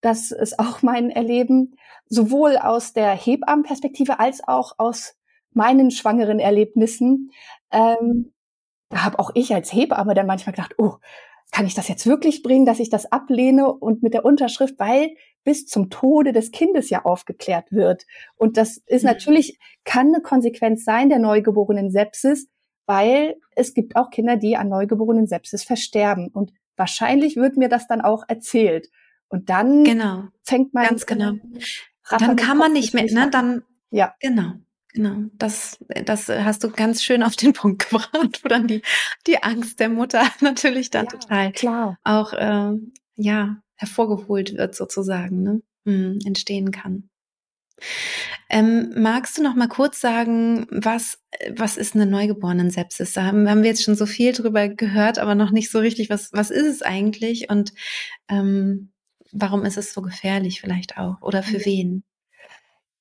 [0.02, 1.76] das ist auch mein Erleben,
[2.08, 5.16] sowohl aus der Hebammenperspektive als auch aus
[5.52, 7.32] meinen schwangeren Erlebnissen,
[7.72, 8.34] ähm,
[8.90, 10.96] da habe auch ich als Hebamme dann manchmal gedacht, oh,
[11.52, 15.16] kann ich das jetzt wirklich bringen, dass ich das ablehne und mit der Unterschrift, weil
[15.44, 18.06] bis zum Tode des Kindes ja aufgeklärt wird.
[18.36, 19.10] Und das ist mhm.
[19.10, 22.48] natürlich, kann eine Konsequenz sein der neugeborenen Sepsis,
[22.86, 26.30] weil es gibt auch Kinder, die an neugeborenen Sepsis versterben.
[26.30, 28.90] Und wahrscheinlich wird mir das dann auch erzählt.
[29.30, 30.24] Und dann genau.
[30.44, 30.88] fängt man.
[30.88, 31.34] Ganz genau.
[32.10, 33.30] Dann kann man nicht mehr, ne?
[33.32, 34.14] Dann, ja.
[34.20, 34.54] Genau.
[34.96, 38.84] Genau, das, das hast du ganz schön auf den Punkt gebracht, wo dann die,
[39.26, 41.98] die Angst der Mutter natürlich dann ja, total klar.
[42.04, 42.74] auch äh,
[43.16, 45.62] ja hervorgeholt wird sozusagen, ne?
[45.86, 47.10] Hm, entstehen kann.
[48.50, 51.20] Ähm, magst du noch mal kurz sagen, was,
[51.56, 53.14] was ist eine Neugeborenen-Sepsis?
[53.14, 56.10] Da haben, haben wir jetzt schon so viel drüber gehört, aber noch nicht so richtig,
[56.10, 57.74] was, was ist es eigentlich und
[58.30, 58.92] ähm,
[59.32, 62.04] warum ist es so gefährlich vielleicht auch oder für wen?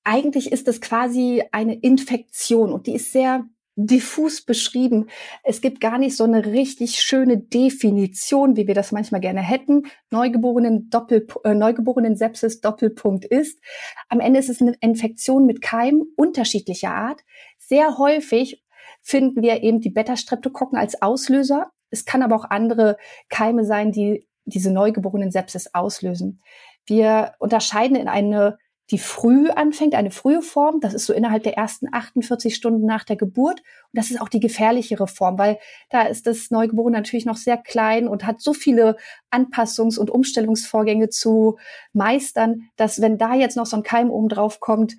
[0.04, 3.44] eigentlich ist es quasi eine Infektion und die ist sehr
[3.76, 5.08] diffus beschrieben.
[5.42, 9.85] Es gibt gar nicht so eine richtig schöne Definition, wie wir das manchmal gerne hätten.
[10.11, 13.61] Neugeborenen Doppel, äh, Neugeborenen Sepsis Doppelpunkt ist.
[14.08, 17.22] Am Ende ist es eine Infektion mit Keimen unterschiedlicher Art.
[17.58, 18.62] Sehr häufig
[19.00, 21.70] finden wir eben die Beta-Streptokokken als Auslöser.
[21.90, 22.96] Es kann aber auch andere
[23.28, 26.42] Keime sein, die diese neugeborenen Sepsis auslösen.
[26.85, 28.58] Wir unterscheiden in eine
[28.90, 30.80] die früh anfängt, eine frühe Form.
[30.80, 33.60] Das ist so innerhalb der ersten 48 Stunden nach der Geburt.
[33.60, 35.58] Und das ist auch die gefährlichere Form, weil
[35.90, 38.96] da ist das Neugeborene natürlich noch sehr klein und hat so viele
[39.30, 41.58] Anpassungs- und Umstellungsvorgänge zu
[41.92, 44.96] meistern, dass wenn da jetzt noch so ein Keim oben drauf kommt,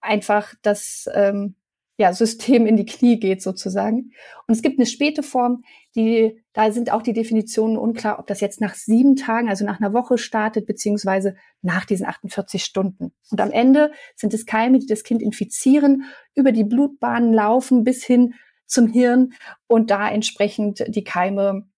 [0.00, 1.56] einfach das ähm,
[1.98, 4.12] ja, System in die Knie geht sozusagen.
[4.46, 5.62] Und es gibt eine späte Form,
[5.94, 9.80] die, da sind auch die Definitionen unklar, ob das jetzt nach sieben Tagen, also nach
[9.80, 13.12] einer Woche startet, beziehungsweise nach diesen 48 Stunden.
[13.30, 18.02] Und am Ende sind es Keime, die das Kind infizieren, über die Blutbahnen laufen bis
[18.02, 18.34] hin
[18.66, 19.34] zum Hirn
[19.66, 21.68] und da entsprechend die Keime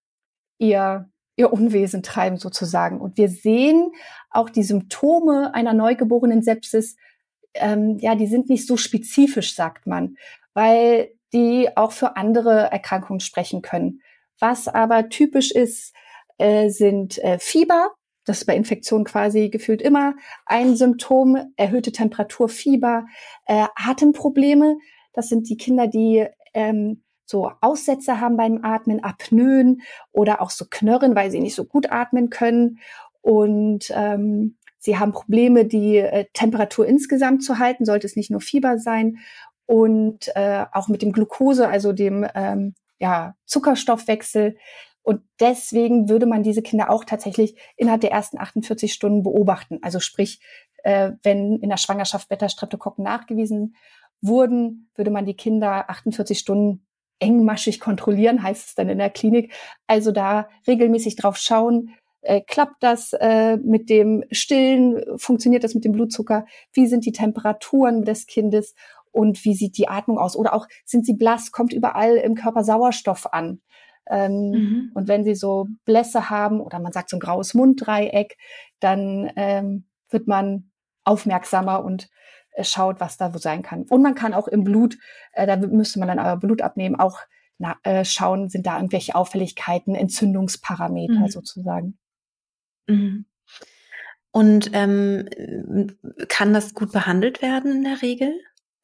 [0.57, 3.01] ihr, ihr Unwesen treiben sozusagen.
[3.01, 3.91] Und wir sehen
[4.29, 6.95] auch die Symptome einer neugeborenen Sepsis,
[7.55, 10.17] ähm, ja, die sind nicht so spezifisch, sagt man,
[10.53, 14.01] weil die auch für andere Erkrankungen sprechen können.
[14.39, 15.93] Was aber typisch ist,
[16.37, 17.91] äh, sind äh, Fieber.
[18.25, 20.15] Das ist bei Infektionen quasi gefühlt immer
[20.45, 21.53] ein Symptom.
[21.57, 23.05] Erhöhte Temperatur, Fieber,
[23.45, 24.77] äh, Atemprobleme.
[25.13, 30.65] Das sind die Kinder, die ähm, so Aussätze haben beim Atmen, Apnoen oder auch so
[30.69, 32.79] Knörren, weil sie nicht so gut atmen können.
[33.21, 38.39] Und ähm, sie haben Probleme, die äh, Temperatur insgesamt zu halten, sollte es nicht nur
[38.39, 39.17] Fieber sein.
[39.65, 44.57] Und äh, auch mit dem Glucose, also dem ähm, ja, Zuckerstoffwechsel.
[45.01, 49.79] Und deswegen würde man diese Kinder auch tatsächlich innerhalb der ersten 48 Stunden beobachten.
[49.81, 50.39] Also sprich,
[50.83, 53.75] äh, wenn in der Schwangerschaft Beta-Streptokokken nachgewiesen
[54.21, 56.85] wurden, würde man die Kinder 48 Stunden
[57.19, 59.51] engmaschig kontrollieren, heißt es dann in der Klinik.
[59.87, 65.85] Also da regelmäßig drauf schauen, äh, klappt das äh, mit dem Stillen, funktioniert das mit
[65.85, 68.73] dem Blutzucker, wie sind die Temperaturen des Kindes
[69.11, 70.35] und wie sieht die Atmung aus?
[70.35, 73.61] Oder auch sind sie blass, kommt überall im Körper Sauerstoff an.
[74.09, 74.91] Ähm, mhm.
[74.95, 78.37] Und wenn sie so Blässe haben oder man sagt so ein graues Munddreieck,
[78.79, 80.71] dann ähm, wird man
[81.03, 82.09] aufmerksamer und
[82.53, 83.83] äh, schaut, was da wo sein kann.
[83.83, 84.97] Und man kann auch im Blut,
[85.33, 87.19] äh, da müsste man dann aber Blut abnehmen, auch
[87.57, 91.27] na, äh, schauen, sind da irgendwelche Auffälligkeiten, Entzündungsparameter mhm.
[91.27, 91.97] sozusagen.
[92.87, 93.25] Mhm.
[94.31, 95.29] Und ähm,
[96.27, 98.33] kann das gut behandelt werden in der Regel,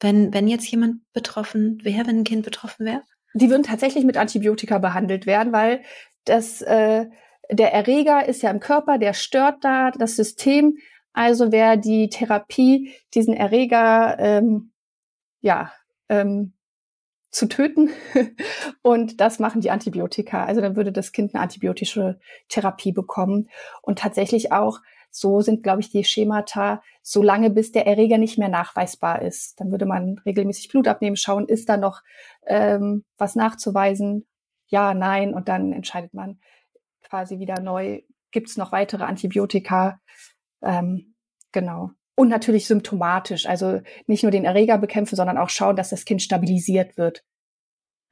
[0.00, 3.02] wenn, wenn jetzt jemand betroffen wäre, wenn ein Kind betroffen wäre?
[3.34, 5.82] Die würden tatsächlich mit Antibiotika behandelt werden, weil
[6.24, 7.06] das, äh,
[7.50, 10.78] der Erreger ist ja im Körper, der stört da das System.
[11.12, 14.72] Also wäre die Therapie, diesen Erreger ähm,
[15.42, 15.72] ja,
[16.08, 16.54] ähm,
[17.32, 17.90] zu töten.
[18.82, 20.44] und das machen die Antibiotika.
[20.44, 23.48] Also dann würde das Kind eine antibiotische Therapie bekommen.
[23.80, 24.78] Und tatsächlich auch,
[25.10, 29.60] so sind, glaube ich, die Schemata, so lange bis der Erreger nicht mehr nachweisbar ist.
[29.60, 32.02] Dann würde man regelmäßig Blut abnehmen, schauen, ist da noch
[32.46, 34.26] ähm, was nachzuweisen?
[34.68, 35.34] Ja, nein.
[35.34, 36.38] Und dann entscheidet man
[37.02, 40.00] quasi wieder neu, gibt es noch weitere Antibiotika?
[40.62, 41.14] Ähm,
[41.52, 41.90] genau.
[42.14, 46.22] Und natürlich symptomatisch, also nicht nur den Erreger bekämpfen, sondern auch schauen, dass das Kind
[46.22, 47.24] stabilisiert wird.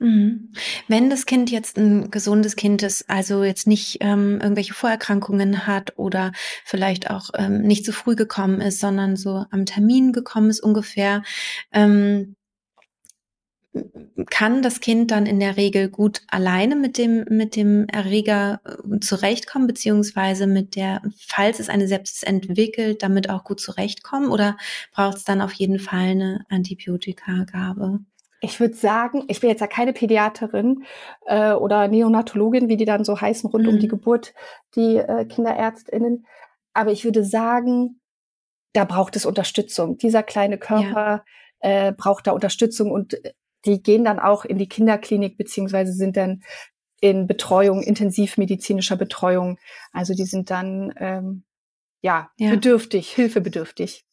[0.00, 0.52] Mhm.
[0.88, 5.92] Wenn das Kind jetzt ein gesundes Kind ist, also jetzt nicht ähm, irgendwelche Vorerkrankungen hat
[5.98, 6.32] oder
[6.64, 11.22] vielleicht auch ähm, nicht zu früh gekommen ist, sondern so am Termin gekommen ist ungefähr,
[11.72, 12.34] ähm,
[14.26, 18.98] kann das Kind dann in der Regel gut alleine mit dem, mit dem Erreger äh,
[19.00, 24.30] zurechtkommen, beziehungsweise mit der, falls es eine Sepsis entwickelt, damit auch gut zurechtkommen?
[24.30, 24.56] Oder
[24.92, 28.00] braucht es dann auf jeden Fall eine Antibiotikagabe?
[28.40, 30.85] Ich würde sagen, ich bin jetzt ja keine Pädiaterin
[31.26, 33.70] äh, oder Neonatologin, wie die dann so heißen, rund mhm.
[33.70, 33.90] um die mhm.
[33.90, 34.35] Geburt,
[34.74, 36.26] die äh, KinderärztInnen.
[36.72, 38.00] Aber ich würde sagen,
[38.72, 39.98] da braucht es Unterstützung.
[39.98, 41.24] Dieser kleine Körper
[41.62, 41.88] ja.
[41.88, 43.16] äh, braucht da Unterstützung und
[43.64, 46.42] die gehen dann auch in die Kinderklinik beziehungsweise sind dann
[47.00, 49.58] in Betreuung, intensivmedizinischer Betreuung.
[49.92, 51.44] Also die sind dann ähm,
[52.02, 52.50] ja, ja.
[52.50, 54.04] bedürftig, hilfebedürftig.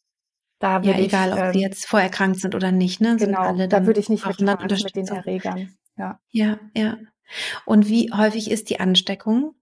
[0.59, 3.15] Da ja, egal, ich, ob die ähm, jetzt vorerkrankt sind oder nicht, ne?
[3.17, 5.77] Genau, alle da würde ich nicht mitfahren mit den Erregern.
[5.97, 6.19] Ja.
[6.29, 6.97] ja, ja.
[7.65, 9.53] Und wie häufig ist die Ansteckung?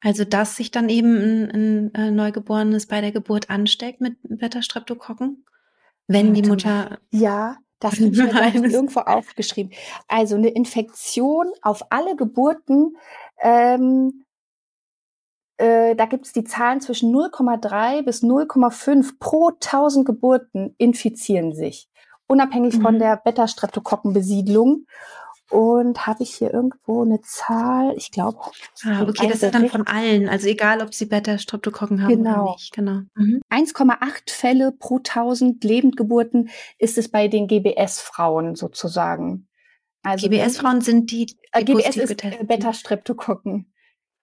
[0.00, 5.44] Also, dass sich dann eben ein, ein, ein Neugeborenes bei der Geburt ansteckt mit Beta-Streptokokken?
[6.06, 6.98] Wenn die Mutter.
[7.10, 9.72] Ja, das habe ich mir irgendwo aufgeschrieben.
[10.06, 12.96] Also eine Infektion auf alle Geburten,
[13.42, 14.24] ähm,
[15.56, 21.88] äh, da gibt es die Zahlen zwischen 0,3 bis 0,5 pro 1000 Geburten infizieren sich,
[22.26, 22.82] unabhängig mhm.
[22.82, 24.86] von der Beta-Streptokokkenbesiedlung.
[25.50, 27.92] Und habe ich hier irgendwo eine Zahl?
[27.96, 28.38] Ich glaube.
[28.84, 32.42] Ah, okay, das ist dann von allen, also egal, ob sie Beta-Streptokokken haben genau.
[32.44, 32.72] oder nicht.
[32.72, 33.00] Genau.
[33.16, 33.40] Mhm.
[33.50, 39.48] 1,8 Fälle pro 1000 Lebendgeburten ist es bei den GBS-Frauen sozusagen.
[40.02, 43.72] Also GBS-Frauen sind die, die äh, GBS ist Beta-Streptokokken.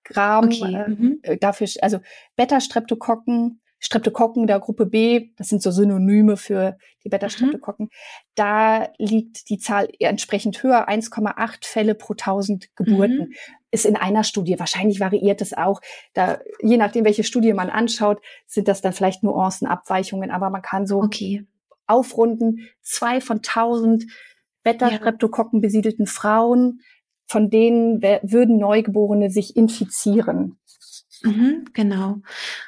[0.05, 0.73] Gram, okay.
[0.73, 1.19] äh, mhm.
[1.23, 1.99] Äh, dafür, also
[2.37, 7.89] Beta-Streptokokken Streptokokken der Gruppe B, das sind so Synonyme für die Beta-Streptokokken, mhm.
[8.35, 13.29] da liegt die Zahl entsprechend höher, 1,8 Fälle pro 1000 Geburten.
[13.29, 13.33] Mhm.
[13.69, 15.81] Ist in einer Studie, wahrscheinlich variiert es auch.
[16.13, 20.61] Da, je nachdem, welche Studie man anschaut, sind das dann vielleicht Nuancen, Abweichungen, aber man
[20.61, 21.45] kann so okay.
[21.85, 24.05] aufrunden, zwei von 1000
[24.63, 26.81] Beta-Streptokokken besiedelten Frauen,
[27.25, 30.57] von denen würden Neugeborene sich infizieren.
[31.23, 32.21] Mhm, genau.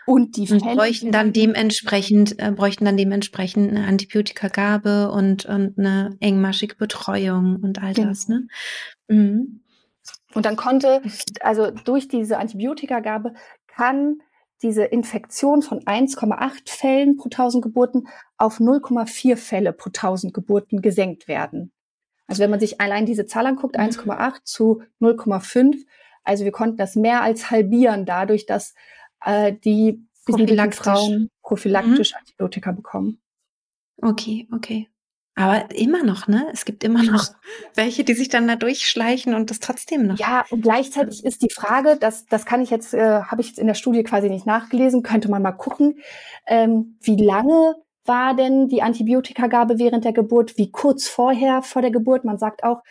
[0.06, 6.18] Und die Fälle, bräuchten dann dementsprechend, äh, bräuchten dann dementsprechend eine Antibiotikagabe und, und eine
[6.20, 8.10] engmaschige Betreuung und all genau.
[8.10, 8.48] das, ne?
[9.08, 9.62] Mhm.
[10.34, 11.02] Und dann konnte,
[11.42, 13.34] also durch diese Antibiotikagabe
[13.68, 14.20] kann
[14.62, 21.28] diese Infektion von 1,8 Fällen pro 1000 Geburten auf 0,4 Fälle pro 1000 Geburten gesenkt
[21.28, 21.72] werden.
[22.28, 24.34] Also wenn man sich allein diese Zahl anguckt, 1,8 mhm.
[24.44, 25.78] zu 0,5,
[26.24, 28.74] also wir konnten das mehr als halbieren dadurch, dass
[29.24, 30.80] äh, die prophylaktisch.
[30.80, 32.18] Frauen prophylaktisch mhm.
[32.20, 33.22] Antibiotika bekommen.
[34.02, 34.88] Okay, okay.
[35.36, 36.48] Aber immer noch, ne?
[36.52, 37.28] Es gibt immer noch
[37.76, 40.20] welche, die sich dann da durchschleichen und das trotzdem noch.
[40.20, 43.60] Ja, und gleichzeitig ist die Frage, das, das kann ich jetzt, äh, habe ich jetzt
[43.60, 46.00] in der Studie quasi nicht nachgelesen, könnte man mal gucken,
[46.46, 51.92] ähm, wie lange war denn die Antibiotikagabe während der Geburt, wie kurz vorher vor der
[51.92, 52.26] Geburt.
[52.26, 52.82] Man sagt auch,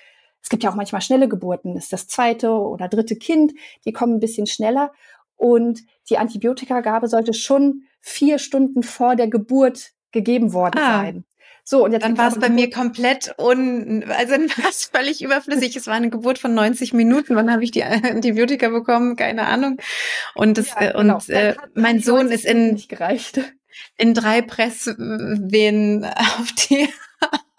[0.43, 3.53] es gibt ja auch manchmal schnelle Geburten, das ist das zweite oder dritte Kind,
[3.85, 4.93] die kommen ein bisschen schneller.
[5.37, 5.81] Und
[6.11, 11.03] die Antibiotikagabe sollte schon vier Stunden vor der Geburt gegeben worden ah.
[11.03, 11.25] sein.
[11.71, 14.33] So, und jetzt dann war es bei mir komplett un, also
[14.63, 15.77] war es völlig überflüssig.
[15.77, 17.37] Es war eine Geburt von 90 Minuten.
[17.37, 19.17] Wann habe ich die Antibiotika bekommen?
[19.17, 19.79] Keine Ahnung.
[20.35, 21.17] Und das, ja, äh, genau.
[21.17, 22.83] und äh, mein Sohn ist in
[23.99, 26.89] in drei Presswehen auf die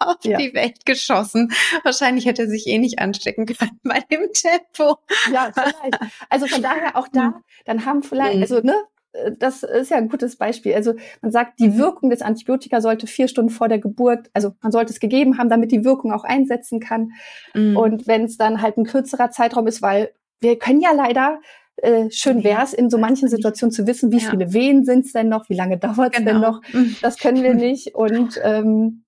[0.00, 0.38] auf ja.
[0.38, 1.52] die Welt geschossen.
[1.84, 4.98] Wahrscheinlich hätte er sich eh nicht anstecken können bei dem Tempo.
[5.32, 5.98] Ja, vielleicht.
[6.28, 7.34] Also von daher auch da, hm.
[7.66, 8.42] dann haben vielleicht, hm.
[8.42, 8.74] also ne,
[9.12, 10.74] äh, das ist ja ein gutes Beispiel.
[10.74, 11.78] Also man sagt, die mhm.
[11.78, 15.48] Wirkung des Antibiotika sollte vier Stunden vor der Geburt, also man sollte es gegeben haben,
[15.48, 17.12] damit die Wirkung auch einsetzen kann.
[17.54, 17.76] Mhm.
[17.76, 21.40] Und wenn es dann halt ein kürzerer Zeitraum ist, weil wir können ja leider,
[21.76, 24.30] äh, schön wäre es, in so manchen Situationen zu wissen, wie ja.
[24.30, 26.30] viele Wehen sind es denn noch, wie lange dauert es genau.
[26.30, 26.60] denn noch.
[27.02, 27.94] Das können wir nicht.
[27.94, 29.04] Und ähm,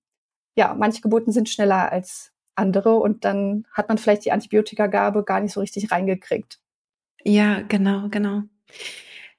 [0.55, 5.39] ja, manche Geburten sind schneller als andere und dann hat man vielleicht die Antibiotikagabe gar
[5.39, 6.59] nicht so richtig reingekriegt.
[7.23, 8.43] Ja, genau, genau.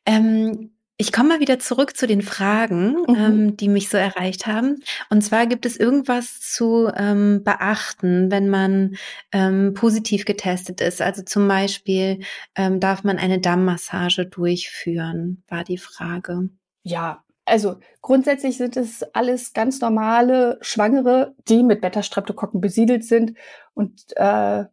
[0.06, 3.14] Ähm, ich komme mal wieder zurück zu den Fragen, mhm.
[3.16, 4.76] ähm, die mich so erreicht haben.
[5.10, 8.96] Und zwar gibt es irgendwas zu ähm, beachten, wenn man
[9.32, 11.02] ähm, positiv getestet ist.
[11.02, 12.20] Also zum Beispiel
[12.54, 16.48] ähm, darf man eine Dammmassage durchführen, war die Frage.
[16.82, 23.36] Ja, also grundsätzlich sind es alles ganz normale Schwangere, die mit Beta-Streptokokken besiedelt sind.
[23.74, 24.64] Und äh,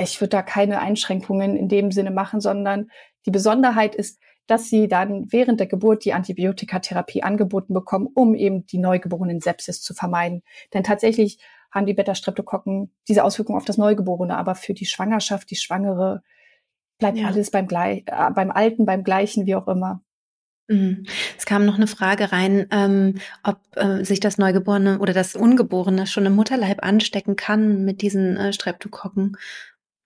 [0.00, 2.90] ich würde da keine Einschränkungen in dem Sinne machen, sondern
[3.26, 8.66] die Besonderheit ist, dass sie dann während der Geburt die Antibiotikatherapie angeboten bekommen, um eben
[8.66, 10.42] die neugeborenen Sepsis zu vermeiden.
[10.72, 11.38] Denn tatsächlich
[11.70, 16.22] haben die Beta-Streptokokken diese Auswirkungen auf das Neugeborene, aber für die Schwangerschaft, die Schwangere,
[16.98, 17.26] bleibt ja.
[17.26, 20.02] alles beim, gleich, äh, beim Alten, beim Gleichen, wie auch immer.
[20.68, 21.06] Mhm.
[21.36, 26.06] Es kam noch eine Frage rein, ähm, ob äh, sich das Neugeborene oder das Ungeborene
[26.06, 29.36] schon im Mutterleib anstecken kann mit diesen äh, Streptokokken.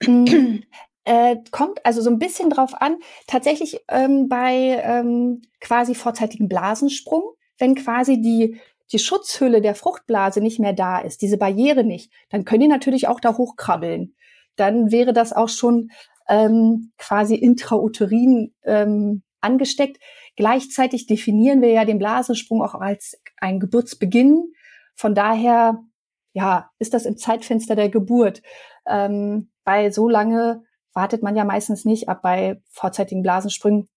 [1.04, 2.96] Äh, kommt also so ein bisschen drauf an,
[3.26, 7.24] tatsächlich ähm, bei ähm, quasi vorzeitigem Blasensprung,
[7.58, 8.60] wenn quasi die,
[8.92, 13.08] die Schutzhülle der Fruchtblase nicht mehr da ist, diese Barriere nicht, dann können die natürlich
[13.08, 14.14] auch da hochkrabbeln.
[14.54, 15.90] Dann wäre das auch schon
[16.28, 19.98] ähm, quasi intrauterin ähm, angesteckt.
[20.36, 24.52] Gleichzeitig definieren wir ja den Blasensprung auch als ein Geburtsbeginn.
[24.94, 25.82] Von daher,
[26.32, 28.42] ja, ist das im Zeitfenster der Geburt.
[28.86, 30.64] Ähm, weil so lange
[30.94, 33.88] wartet man ja meistens nicht ab bei vorzeitigen Blasensprüngen.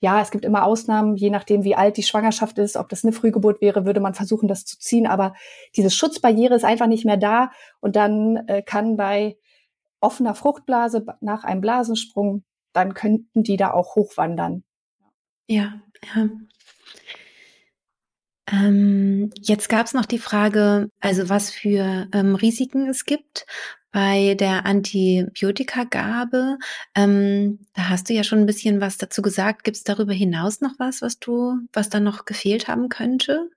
[0.00, 2.76] Ja, es gibt immer Ausnahmen, je nachdem, wie alt die Schwangerschaft ist.
[2.76, 5.06] Ob das eine Frühgeburt wäre, würde man versuchen, das zu ziehen.
[5.06, 5.34] Aber
[5.76, 7.50] diese Schutzbarriere ist einfach nicht mehr da.
[7.80, 9.38] Und dann äh, kann bei
[10.00, 14.64] offener Fruchtblase nach einem Blasensprung, dann könnten die da auch hochwandern.
[15.46, 15.80] Ja,
[16.14, 16.28] ja.
[18.50, 23.46] Ähm, jetzt gab es noch die Frage, also was für ähm, Risiken es gibt
[23.90, 26.58] bei der Antibiotikagabe.
[26.94, 29.64] Ähm, da hast du ja schon ein bisschen was dazu gesagt.
[29.64, 33.50] Gibt es darüber hinaus noch was, was du, was da noch gefehlt haben könnte?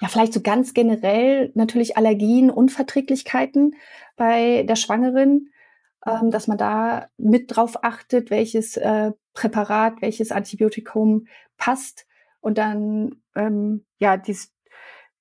[0.00, 3.74] Ja, vielleicht so ganz generell natürlich Allergien, Unverträglichkeiten
[4.16, 5.50] bei der Schwangeren,
[6.06, 12.06] ähm, dass man da mit drauf achtet, welches äh, Präparat, welches Antibiotikum passt
[12.40, 14.52] und dann ähm, ja dies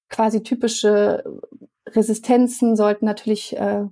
[0.09, 1.23] quasi typische
[1.87, 3.85] Resistenzen sollten natürlich äh,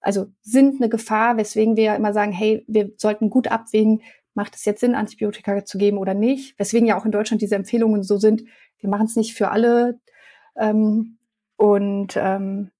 [0.00, 4.02] also sind eine Gefahr, weswegen wir ja immer sagen, hey, wir sollten gut abwägen,
[4.34, 6.58] macht es jetzt Sinn, Antibiotika zu geben oder nicht?
[6.58, 8.44] Weswegen ja auch in Deutschland diese Empfehlungen so sind,
[8.78, 9.98] wir machen es nicht für alle.
[10.56, 11.16] Ähm,
[11.56, 12.70] und ähm,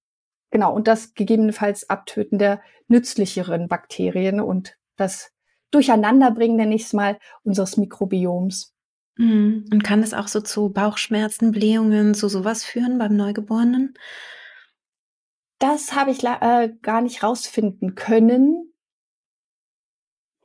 [0.51, 5.31] genau, und das gegebenenfalls Abtöten der nützlicheren Bakterien und das
[5.75, 8.73] Durcheinanderbringen, nenne ich es mal, unseres Mikrobioms.
[9.17, 9.65] Mhm.
[9.71, 13.93] Und kann es auch so zu Bauchschmerzen, Blähungen, so sowas führen beim Neugeborenen?
[15.59, 18.73] Das habe ich äh, gar nicht rausfinden können.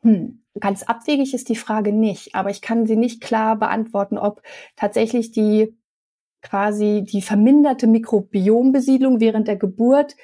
[0.03, 0.45] Hm.
[0.59, 4.43] Ganz abwegig ist die Frage nicht, aber ich kann sie nicht klar beantworten, ob
[4.76, 5.76] tatsächlich die
[6.43, 10.16] quasi die verminderte Mikrobiombesiedlung während der Geburt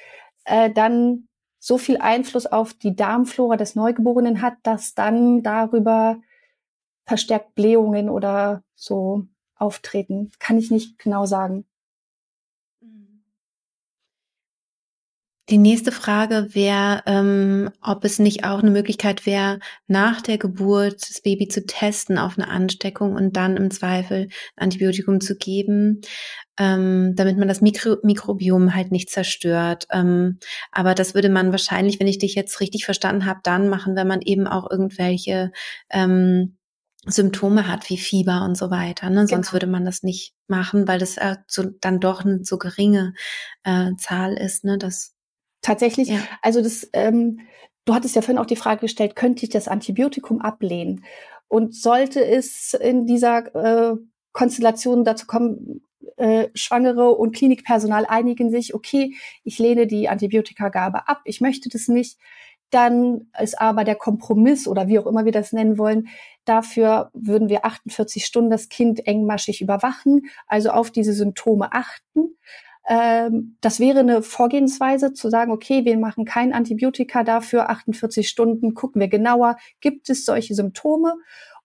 [0.45, 1.27] äh, dann
[1.59, 6.19] so viel Einfluss auf die Darmflora des Neugeborenen hat, dass dann darüber
[7.05, 9.23] verstärkt Blähungen oder so
[9.55, 10.31] auftreten.
[10.39, 11.65] Kann ich nicht genau sagen.
[15.49, 21.09] Die nächste Frage wäre, ähm, ob es nicht auch eine Möglichkeit wäre, nach der Geburt
[21.09, 24.27] das Baby zu testen auf eine Ansteckung und dann im Zweifel
[24.57, 26.01] Antibiotikum zu geben,
[26.59, 29.87] ähm, damit man das Mikro Mikrobiom halt nicht zerstört.
[29.89, 30.39] Ähm,
[30.73, 34.07] aber das würde man wahrscheinlich, wenn ich dich jetzt richtig verstanden habe, dann machen, wenn
[34.07, 35.53] man eben auch irgendwelche
[35.89, 36.57] ähm,
[37.05, 39.09] Symptome hat wie Fieber und so weiter.
[39.09, 39.27] Ne?
[39.27, 39.53] Sonst genau.
[39.53, 43.13] würde man das nicht machen, weil das äh, so, dann doch eine so geringe
[43.63, 44.65] äh, Zahl ist.
[44.65, 44.77] Ne?
[44.77, 45.16] Das
[45.61, 46.19] Tatsächlich, ja.
[46.41, 47.39] also das, ähm,
[47.85, 51.03] du hattest ja vorhin auch die Frage gestellt, könnte ich das Antibiotikum ablehnen?
[51.47, 53.95] Und sollte es in dieser äh,
[54.33, 55.81] Konstellation dazu kommen,
[56.17, 61.87] äh, Schwangere und Klinikpersonal einigen sich, okay, ich lehne die Antibiotikagabe ab, ich möchte das
[61.87, 62.17] nicht,
[62.69, 66.09] dann ist aber der Kompromiss oder wie auch immer wir das nennen wollen,
[66.45, 72.37] dafür würden wir 48 Stunden das Kind engmaschig überwachen, also auf diese Symptome achten.
[72.87, 78.73] Ähm, das wäre eine Vorgehensweise zu sagen, okay, wir machen kein Antibiotika dafür, 48 Stunden,
[78.73, 81.15] gucken wir genauer, gibt es solche Symptome?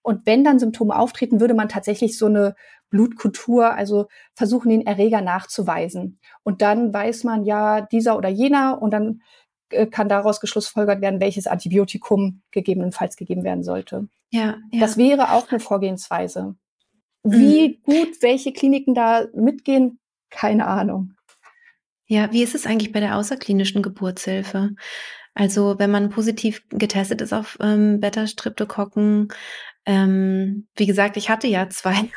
[0.02, 2.56] Und wenn dann Symptome auftreten, würde man tatsächlich so eine
[2.90, 6.18] Blutkultur, also versuchen, den Erreger nachzuweisen.
[6.42, 9.22] Und dann weiß man ja, dieser oder jener, und dann
[9.70, 14.08] äh, kann daraus geschlussfolgert werden, welches Antibiotikum gegebenenfalls gegeben werden sollte.
[14.30, 14.80] Ja, ja.
[14.80, 16.56] Das wäre auch eine Vorgehensweise.
[17.22, 17.82] Wie mhm.
[17.84, 20.00] gut welche Kliniken da mitgehen,
[20.33, 21.14] keine Ahnung.
[22.07, 24.70] Ja, wie ist es eigentlich bei der außerklinischen Geburtshilfe?
[25.35, 29.28] Also wenn man positiv getestet ist auf ähm, Beta-Streptokokken,
[29.87, 32.11] ähm, wie gesagt, ich hatte ja zwei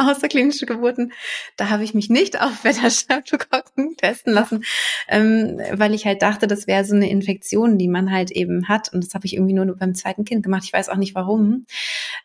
[0.00, 1.12] außerklinische Geburten.
[1.56, 4.64] Da habe ich mich nicht auf Beta-Streptokokken testen lassen,
[5.08, 8.92] ähm, weil ich halt dachte, das wäre so eine Infektion, die man halt eben hat.
[8.92, 10.64] Und das habe ich irgendwie nur beim zweiten Kind gemacht.
[10.64, 11.66] Ich weiß auch nicht warum.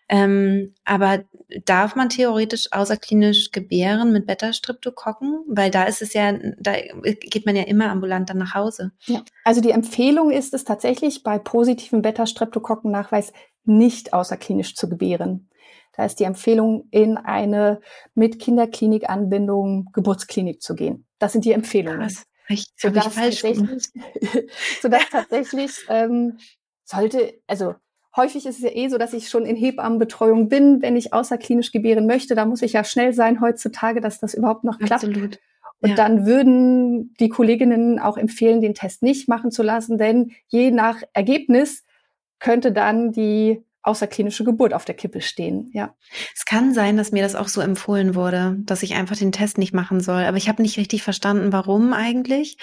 [0.10, 1.24] Ähm, aber
[1.66, 5.44] darf man theoretisch außerklinisch gebären mit Beta-Streptokokken?
[5.48, 6.74] Weil da ist es ja, da
[7.04, 8.92] geht man ja immer ambulant dann nach Hause.
[9.06, 9.24] Ja.
[9.44, 13.34] Also die Empfehlung ist es tatsächlich bei positiven Beta-Streptokokken-Nachweis
[13.66, 15.50] nicht außerklinisch zu gebären.
[15.98, 17.80] Da ist die Empfehlung, in eine
[18.14, 21.06] mit Kinderklinik-Anbindung Geburtsklinik zu gehen.
[21.20, 22.02] Das sind die Empfehlungen.
[22.02, 22.26] Krass.
[22.48, 23.88] Ich, sodass falsch tatsächlich,
[24.82, 26.38] sodass tatsächlich ähm,
[26.84, 27.76] sollte, also
[28.16, 31.72] häufig ist es ja eh so, dass ich schon in Hebammenbetreuung bin, wenn ich außerklinisch
[31.72, 32.36] gebären möchte.
[32.36, 35.06] Da muss ich ja schnell sein heutzutage, dass das überhaupt noch klappt.
[35.06, 35.40] Absolut.
[35.82, 35.96] Und ja.
[35.96, 41.02] dann würden die Kolleginnen auch empfehlen, den Test nicht machen zu lassen, denn je nach
[41.14, 41.84] Ergebnis
[42.40, 45.70] könnte dann die außerklinische Geburt auf der Kippe stehen.
[45.74, 45.96] Ja.
[46.36, 49.58] Es kann sein, dass mir das auch so empfohlen wurde, dass ich einfach den Test
[49.58, 50.24] nicht machen soll.
[50.24, 52.58] Aber ich habe nicht richtig verstanden, warum eigentlich.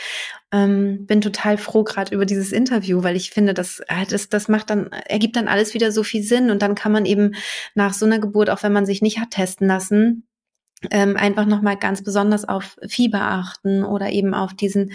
[0.51, 4.49] Ähm, bin total froh gerade über dieses Interview, weil ich finde, das, äh, das, das
[4.49, 6.51] macht dann, ergibt dann alles wieder so viel Sinn.
[6.51, 7.35] Und dann kann man eben
[7.75, 10.27] nach so einer Geburt, auch wenn man sich nicht hat testen lassen,
[10.91, 14.93] ähm, einfach nochmal ganz besonders auf Fieber achten oder eben auf diesen,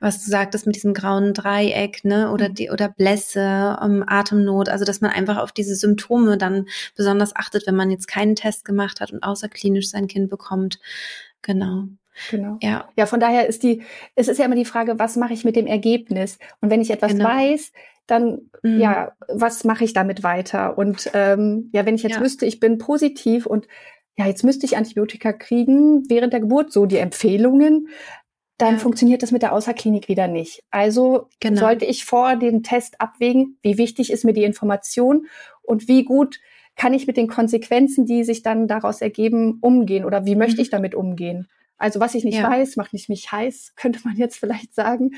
[0.00, 2.54] was du sagtest mit diesem grauen Dreieck, ne, oder mhm.
[2.54, 6.66] die, oder Blässe, um, Atemnot, also dass man einfach auf diese Symptome dann
[6.96, 10.78] besonders achtet, wenn man jetzt keinen Test gemacht hat und außerklinisch sein Kind bekommt.
[11.42, 11.84] Genau.
[12.30, 12.58] Genau.
[12.60, 12.88] Ja.
[12.96, 13.82] ja, von daher ist die,
[14.14, 16.38] es ist ja immer die Frage, was mache ich mit dem Ergebnis?
[16.60, 17.24] Und wenn ich etwas genau.
[17.24, 17.72] weiß,
[18.06, 18.80] dann mhm.
[18.80, 20.76] ja, was mache ich damit weiter?
[20.76, 22.20] Und ähm, ja, wenn ich jetzt ja.
[22.20, 23.68] wüsste, ich bin positiv und
[24.16, 27.88] ja, jetzt müsste ich Antibiotika kriegen während der Geburt, so die Empfehlungen,
[28.58, 28.78] dann ja.
[28.78, 30.62] funktioniert das mit der Außerklinik wieder nicht.
[30.70, 31.60] Also genau.
[31.60, 35.26] sollte ich vor dem Test abwägen, wie wichtig ist mir die Information
[35.62, 36.40] und wie gut
[36.76, 40.62] kann ich mit den Konsequenzen, die sich dann daraus ergeben, umgehen oder wie möchte mhm.
[40.62, 41.48] ich damit umgehen?
[41.78, 42.50] Also was ich nicht ja.
[42.50, 45.12] weiß, macht nicht mich heiß, könnte man jetzt vielleicht sagen.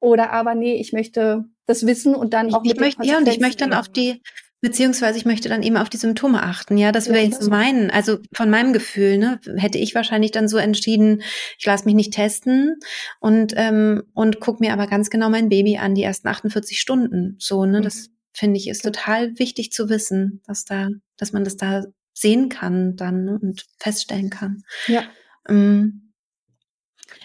[0.00, 3.18] Oder aber nee, ich möchte das wissen und dann auch ich, mit ich möchte, Ja,
[3.18, 4.22] und ich möchte dann auf die
[4.66, 6.76] Beziehungsweise ich möchte dann eben auf die Symptome achten.
[6.76, 7.88] Ja, das wäre ja, jetzt so meinen.
[7.88, 11.22] Also von meinem Gefühl, ne, hätte ich wahrscheinlich dann so entschieden,
[11.56, 12.74] ich lasse mich nicht testen
[13.20, 17.36] und ähm, und guck mir aber ganz genau mein Baby an die ersten 48 Stunden.
[17.38, 17.84] So, ne, mhm.
[17.84, 22.48] das finde ich ist total wichtig zu wissen, dass da, dass man das da sehen
[22.48, 24.64] kann dann ne, und feststellen kann.
[24.88, 25.04] Ja.
[25.48, 26.12] Ähm,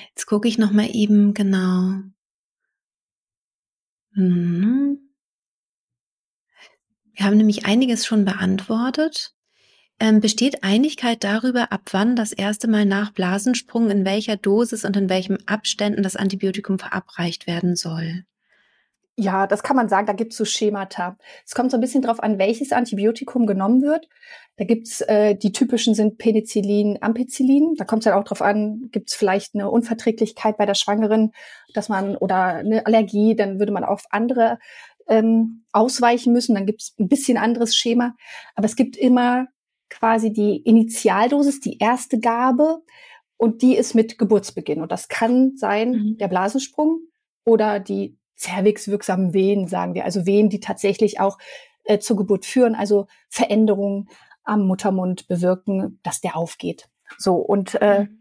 [0.09, 2.01] jetzt gucke ich noch mal eben genau.
[4.11, 5.10] Mhm.
[7.13, 9.33] Wir haben nämlich einiges schon beantwortet.
[9.99, 14.97] Ähm, besteht Einigkeit darüber, ab wann das erste Mal nach Blasensprung in welcher Dosis und
[14.97, 18.23] in welchem Abständen das Antibiotikum verabreicht werden soll?
[19.17, 21.17] Ja, das kann man sagen, da gibt es so Schemata.
[21.45, 24.07] Es kommt so ein bisschen drauf an, welches Antibiotikum genommen wird.
[24.55, 27.75] Da gibt's äh, die typischen sind Penicillin, Ampicillin.
[27.77, 31.33] Da kommt es halt auch drauf an, gibt es vielleicht eine Unverträglichkeit bei der Schwangeren,
[31.73, 34.57] dass man oder eine Allergie, dann würde man auf andere
[35.07, 36.55] ähm, ausweichen müssen.
[36.55, 38.15] Dann gibt es ein bisschen anderes Schema.
[38.55, 39.47] Aber es gibt immer
[39.89, 42.81] quasi die Initialdosis, die erste Gabe,
[43.41, 44.81] und die ist mit Geburtsbeginn.
[44.81, 46.17] Und das kann sein mhm.
[46.19, 46.99] der Blasensprung
[47.43, 50.05] oder die zervixwirksamen Wehen, sagen wir.
[50.05, 51.39] Also Wehen, die tatsächlich auch
[51.85, 54.09] äh, zur Geburt führen, also Veränderungen
[54.43, 56.87] am Muttermund bewirken, dass der aufgeht.
[57.17, 58.20] So, und äh, mhm.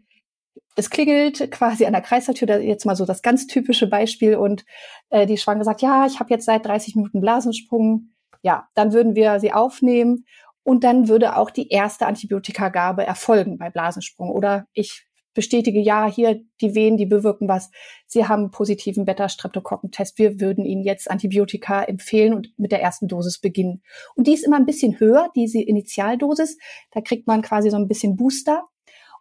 [0.75, 4.65] Es klingelt quasi an der Kreislauftür, da jetzt mal so das ganz typische Beispiel, und
[5.09, 8.09] äh, die Schwangere sagt, ja, ich habe jetzt seit 30 Minuten Blasensprung.
[8.43, 10.25] Ja, dann würden wir sie aufnehmen
[10.63, 14.31] und dann würde auch die erste Antibiotikagabe erfolgen bei Blasensprung.
[14.31, 17.69] Oder ich bestätige, ja, hier die Wehen, die bewirken was.
[18.05, 20.17] Sie haben positiven Beta-Streptokokken-Test.
[20.17, 23.81] Wir würden Ihnen jetzt Antibiotika empfehlen und mit der ersten Dosis beginnen.
[24.15, 26.57] Und die ist immer ein bisschen höher, diese Initialdosis.
[26.91, 28.67] Da kriegt man quasi so ein bisschen Booster.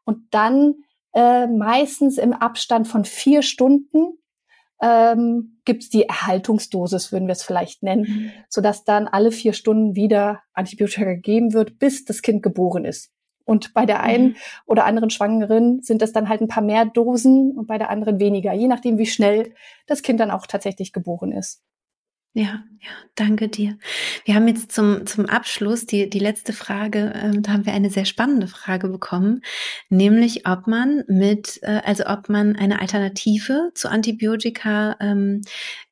[0.05, 0.74] Und dann
[1.13, 4.19] äh, meistens im Abstand von vier Stunden
[4.81, 8.33] ähm, gibt es die Erhaltungsdosis, würden wir es vielleicht nennen, mhm.
[8.49, 13.11] sodass dann alle vier Stunden wieder Antibiotika gegeben wird, bis das Kind geboren ist.
[13.45, 14.37] Und bei der einen mhm.
[14.67, 18.21] oder anderen Schwangeren sind es dann halt ein paar mehr Dosen und bei der anderen
[18.21, 19.55] weniger, je nachdem, wie schnell
[19.87, 21.63] das Kind dann auch tatsächlich geboren ist.
[22.33, 23.76] Ja, ja, danke dir.
[24.24, 27.91] Wir haben jetzt zum, zum Abschluss die, die letzte Frage, ähm, da haben wir eine
[27.91, 29.43] sehr spannende Frage bekommen,
[29.89, 35.43] nämlich ob man mit, äh, also ob man eine Alternative zu Antibiotika ähm,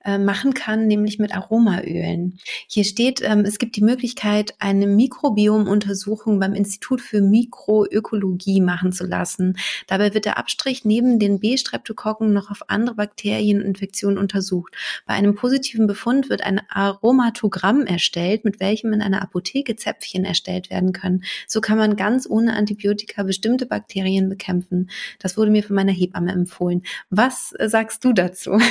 [0.04, 2.38] äh, machen kann, nämlich mit Aromaölen.
[2.66, 9.04] Hier steht, ähm, es gibt die Möglichkeit, eine Mikrobiomuntersuchung beim Institut für Mikroökologie machen zu
[9.04, 9.58] lassen.
[9.86, 14.74] Dabei wird der Abstrich neben den B-Streptokokken noch auf andere Bakterien und Infektionen untersucht.
[15.04, 20.70] Bei einem positiven Befund wird ein Aromatogramm erstellt, mit welchem in einer Apotheke Zäpfchen erstellt
[20.70, 21.24] werden können.
[21.46, 24.90] So kann man ganz ohne Antibiotika bestimmte Bakterien bekämpfen.
[25.18, 26.82] Das wurde mir von meiner Hebamme empfohlen.
[27.10, 28.58] Was äh, sagst du dazu?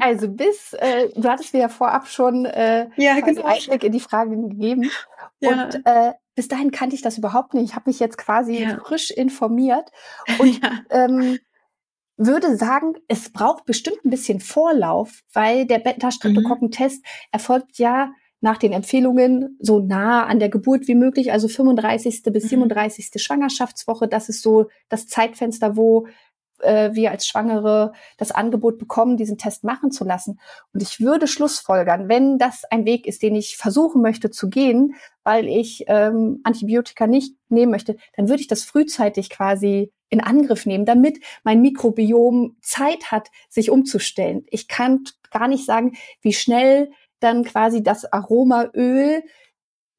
[0.00, 3.44] Also bis äh, du hattest mir ja vorab schon äh, ja, genau.
[3.44, 4.90] Einblick in die Fragen gegeben.
[5.40, 5.64] Ja.
[5.64, 7.70] Und äh, bis dahin kannte ich das überhaupt nicht.
[7.70, 8.78] Ich habe mich jetzt quasi ja.
[8.84, 9.90] frisch informiert
[10.38, 10.80] und ja.
[10.90, 11.38] ähm,
[12.16, 17.08] würde sagen, es braucht bestimmt ein bisschen Vorlauf, weil der Beta-Streptokokken-Test mhm.
[17.32, 22.24] erfolgt ja nach den Empfehlungen so nah an der Geburt wie möglich, also 35.
[22.24, 23.10] bis 37.
[23.14, 23.18] Mhm.
[23.18, 24.08] Schwangerschaftswoche.
[24.08, 26.06] Das ist so das Zeitfenster, wo
[26.62, 30.40] äh, wir als Schwangere das Angebot bekommen, diesen Test machen zu lassen.
[30.72, 34.94] Und ich würde schlussfolgern, wenn das ein Weg ist, den ich versuchen möchte zu gehen,
[35.24, 40.66] weil ich ähm, Antibiotika nicht nehmen möchte, dann würde ich das frühzeitig quasi in Angriff
[40.66, 44.44] nehmen, damit mein Mikrobiom Zeit hat, sich umzustellen.
[44.50, 46.90] Ich kann gar nicht sagen, wie schnell
[47.20, 49.22] dann quasi das Aromaöl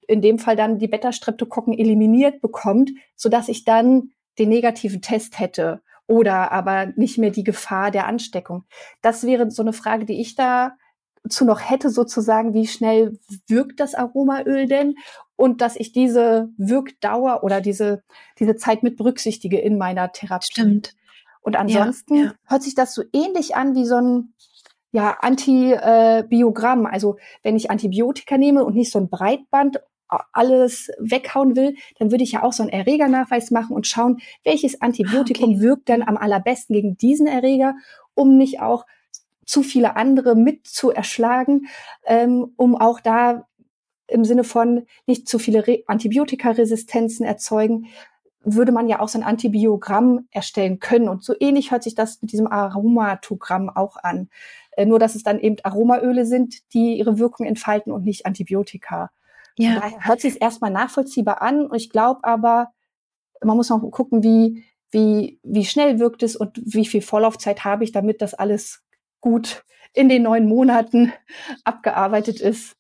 [0.08, 5.40] in dem Fall dann die Beta-Streptokokken eliminiert bekommt, so dass ich dann den negativen Test
[5.40, 8.66] hätte oder aber nicht mehr die Gefahr der Ansteckung.
[9.02, 10.74] Das wäre so eine Frage, die ich da
[11.30, 14.96] zu noch hätte sozusagen, wie schnell wirkt das Aromaöl denn
[15.36, 18.04] und dass ich diese Wirkdauer oder diese,
[18.40, 20.48] diese Zeit mit berücksichtige in meiner Therapie.
[20.52, 20.96] Stimmt.
[21.42, 22.34] Und ansonsten ja, ja.
[22.46, 24.34] hört sich das so ähnlich an wie so ein
[24.92, 26.86] ja, Antibiogramm.
[26.86, 32.24] Also wenn ich Antibiotika nehme und nicht so ein Breitband alles weghauen will, dann würde
[32.24, 35.62] ich ja auch so einen Erregernachweis machen und schauen, welches Antibiotikum okay.
[35.62, 37.76] wirkt dann am allerbesten gegen diesen Erreger,
[38.14, 38.86] um nicht auch
[39.46, 41.68] zu viele andere mit zu erschlagen,
[42.06, 43.48] ähm, um auch da
[44.08, 47.88] im Sinne von nicht zu viele Re Antibiotikaresistenzen erzeugen,
[48.44, 51.08] würde man ja auch so ein Antibiogramm erstellen können.
[51.08, 54.30] Und so ähnlich hört sich das mit diesem Aromatogramm auch an.
[54.72, 59.12] Äh, nur, dass es dann eben Aromaöle sind, die ihre Wirkung entfalten und nicht Antibiotika.
[59.58, 59.80] Ja.
[59.80, 61.68] Daher hört sich erstmal nachvollziehbar an.
[61.68, 62.72] Und ich glaube aber,
[63.44, 67.84] man muss noch gucken, wie, wie, wie schnell wirkt es und wie viel Vorlaufzeit habe
[67.84, 68.82] ich, damit das alles
[69.20, 71.14] gut in den neun Monaten
[71.64, 72.76] abgearbeitet ist.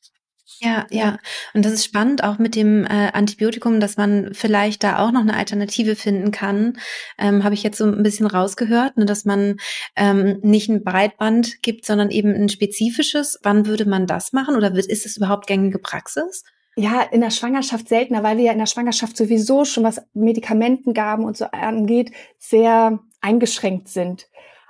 [0.59, 1.19] Ja, ja.
[1.53, 5.21] Und das ist spannend, auch mit dem äh, Antibiotikum, dass man vielleicht da auch noch
[5.21, 6.77] eine Alternative finden kann.
[7.17, 9.57] Ähm, Habe ich jetzt so ein bisschen rausgehört, ne, dass man
[9.95, 13.39] ähm, nicht ein Breitband gibt, sondern eben ein spezifisches.
[13.43, 14.55] Wann würde man das machen?
[14.55, 16.43] Oder wird, ist es überhaupt gängige Praxis?
[16.75, 21.25] Ja, in der Schwangerschaft seltener, weil wir ja in der Schwangerschaft sowieso schon was Medikamentengaben
[21.25, 24.27] und so angeht, sehr eingeschränkt sind.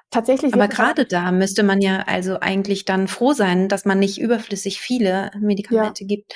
[0.09, 0.53] Tatsächlich.
[0.53, 4.79] Aber gerade da müsste man ja also eigentlich dann froh sein, dass man nicht überflüssig
[4.79, 6.07] viele Medikamente ja.
[6.07, 6.33] gibt.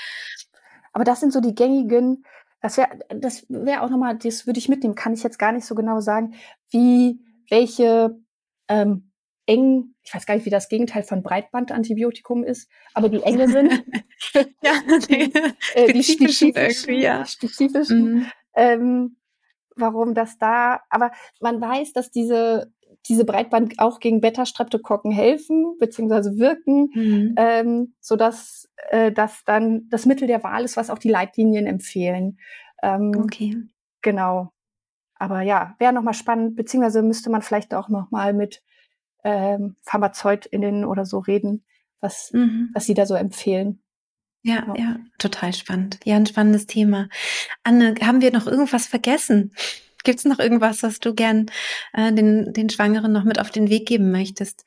[0.93, 2.23] Aber das sind so die gängigen,
[2.61, 5.65] das wäre das wäre auch nochmal, das würde ich mitnehmen, kann ich jetzt gar nicht
[5.65, 6.33] so genau sagen,
[6.71, 8.17] wie welche
[8.67, 9.06] ähm,
[9.47, 13.83] eng, ich weiß gar nicht, wie das Gegenteil von Breitbandantibiotikum ist, aber die enge sind.
[14.61, 14.73] ja,
[15.09, 15.33] die,
[15.73, 17.25] äh, die spezifischen, ja.
[17.25, 18.25] spezifischen mhm.
[18.55, 19.17] ähm,
[19.75, 22.71] warum das da, aber man weiß, dass diese
[23.07, 27.35] diese Breitband auch gegen Beta-Streptokokken helfen beziehungsweise wirken, mhm.
[27.37, 31.67] ähm, so dass äh, das dann das Mittel der Wahl ist, was auch die Leitlinien
[31.67, 32.39] empfehlen.
[32.81, 33.55] Ähm, okay.
[34.01, 34.51] Genau.
[35.15, 38.61] Aber ja, wäre nochmal spannend, beziehungsweise müsste man vielleicht auch nochmal mit
[39.27, 41.65] ähm, PharmazeutInnen oder so reden,
[41.99, 42.69] was, mhm.
[42.73, 43.81] was sie da so empfehlen.
[44.41, 45.99] Ja, ja, ja, total spannend.
[46.05, 47.09] Ja, ein spannendes Thema.
[47.63, 49.53] Anne, haben wir noch irgendwas vergessen?
[50.05, 51.47] Gibt es noch irgendwas, was du gern
[51.91, 54.63] äh, den, den Schwangeren noch mit auf den Weg geben möchtest?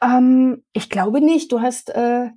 [0.00, 1.50] Ähm, ich glaube nicht.
[1.50, 2.30] Du hast äh,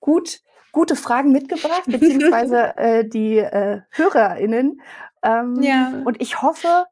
[0.00, 0.40] gut,
[0.72, 4.82] gute Fragen mitgebracht, beziehungsweise äh, die äh, HörerInnen.
[5.22, 6.02] Ähm, ja.
[6.04, 6.84] Und ich hoffe,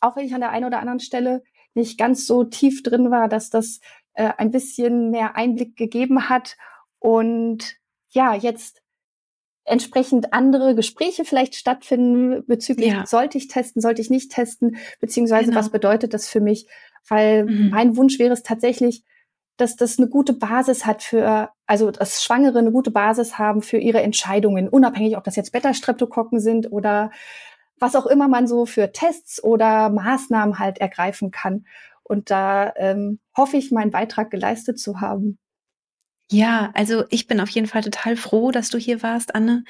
[0.00, 1.44] auch wenn ich an der einen oder anderen Stelle
[1.74, 3.80] nicht ganz so tief drin war, dass das
[4.14, 6.56] äh, ein bisschen mehr Einblick gegeben hat
[6.98, 7.76] und
[8.10, 8.82] ja, jetzt
[9.64, 13.06] entsprechend andere Gespräche vielleicht stattfinden bezüglich, ja.
[13.06, 15.58] sollte ich testen, sollte ich nicht testen, beziehungsweise genau.
[15.58, 16.66] was bedeutet das für mich?
[17.08, 17.70] Weil mhm.
[17.70, 19.04] mein Wunsch wäre es tatsächlich,
[19.56, 23.78] dass das eine gute Basis hat für, also dass Schwangere eine gute Basis haben für
[23.78, 27.10] ihre Entscheidungen, unabhängig, ob das jetzt Beta-Streptokokken sind oder
[27.80, 31.64] was auch immer man so für Tests oder Maßnahmen halt ergreifen kann.
[32.02, 35.38] Und da ähm, hoffe ich, meinen Beitrag geleistet zu haben.
[36.32, 39.64] Ja, also ich bin auf jeden Fall total froh, dass du hier warst, Anne.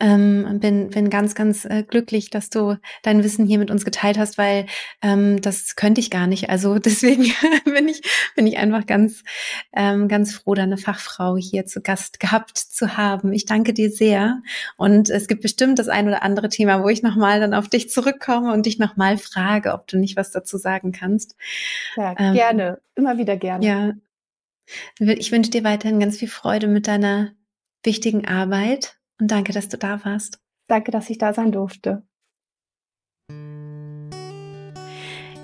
[0.00, 4.18] Ähm, bin, bin ganz, ganz äh, glücklich, dass du dein Wissen hier mit uns geteilt
[4.18, 4.66] hast, weil
[5.00, 6.50] ähm, das könnte ich gar nicht.
[6.50, 7.32] Also deswegen
[7.64, 8.02] bin ich,
[8.34, 9.22] bin ich einfach ganz,
[9.72, 13.32] ähm, ganz froh, deine Fachfrau hier zu Gast gehabt zu haben.
[13.32, 14.42] Ich danke dir sehr.
[14.76, 17.90] Und es gibt bestimmt das ein oder andere Thema, wo ich nochmal dann auf dich
[17.90, 21.36] zurückkomme und dich nochmal frage, ob du nicht was dazu sagen kannst.
[21.96, 22.80] Ja, ähm, gerne.
[22.96, 23.64] Immer wieder gerne.
[23.64, 23.92] Ja,
[24.98, 27.32] ich wünsche dir weiterhin ganz viel Freude mit deiner
[27.82, 30.40] wichtigen Arbeit und danke, dass du da warst.
[30.68, 32.06] Danke, dass ich da sein durfte.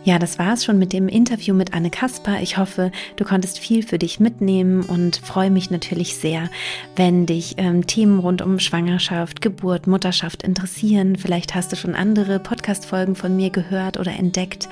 [0.05, 2.41] Ja, das war es schon mit dem Interview mit Anne Kasper.
[2.41, 6.49] Ich hoffe, du konntest viel für dich mitnehmen und freue mich natürlich sehr,
[6.97, 11.17] wenn dich ähm, Themen rund um Schwangerschaft, Geburt, Mutterschaft interessieren.
[11.17, 14.69] Vielleicht hast du schon andere Podcast-Folgen von mir gehört oder entdeckt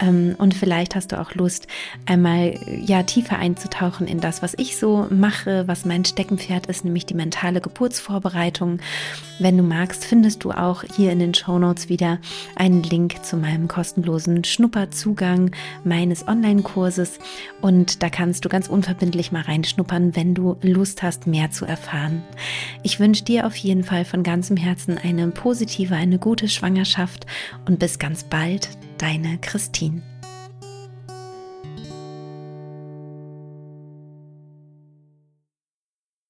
[0.00, 1.66] ähm, und vielleicht hast du auch Lust,
[2.04, 7.06] einmal ja tiefer einzutauchen in das, was ich so mache, was mein Steckenpferd ist, nämlich
[7.06, 8.80] die mentale Geburtsvorbereitung.
[9.38, 12.18] Wenn du magst, findest du auch hier in den Show Notes wieder
[12.56, 15.50] einen Link zu meinem kostenlosen Schnupp Schnupperzugang
[15.84, 17.18] meines Online-Kurses
[17.60, 22.22] und da kannst du ganz unverbindlich mal reinschnuppern, wenn du Lust hast, mehr zu erfahren.
[22.82, 27.26] Ich wünsche dir auf jeden Fall von ganzem Herzen eine positive, eine gute Schwangerschaft
[27.68, 30.13] und bis ganz bald, deine Christine.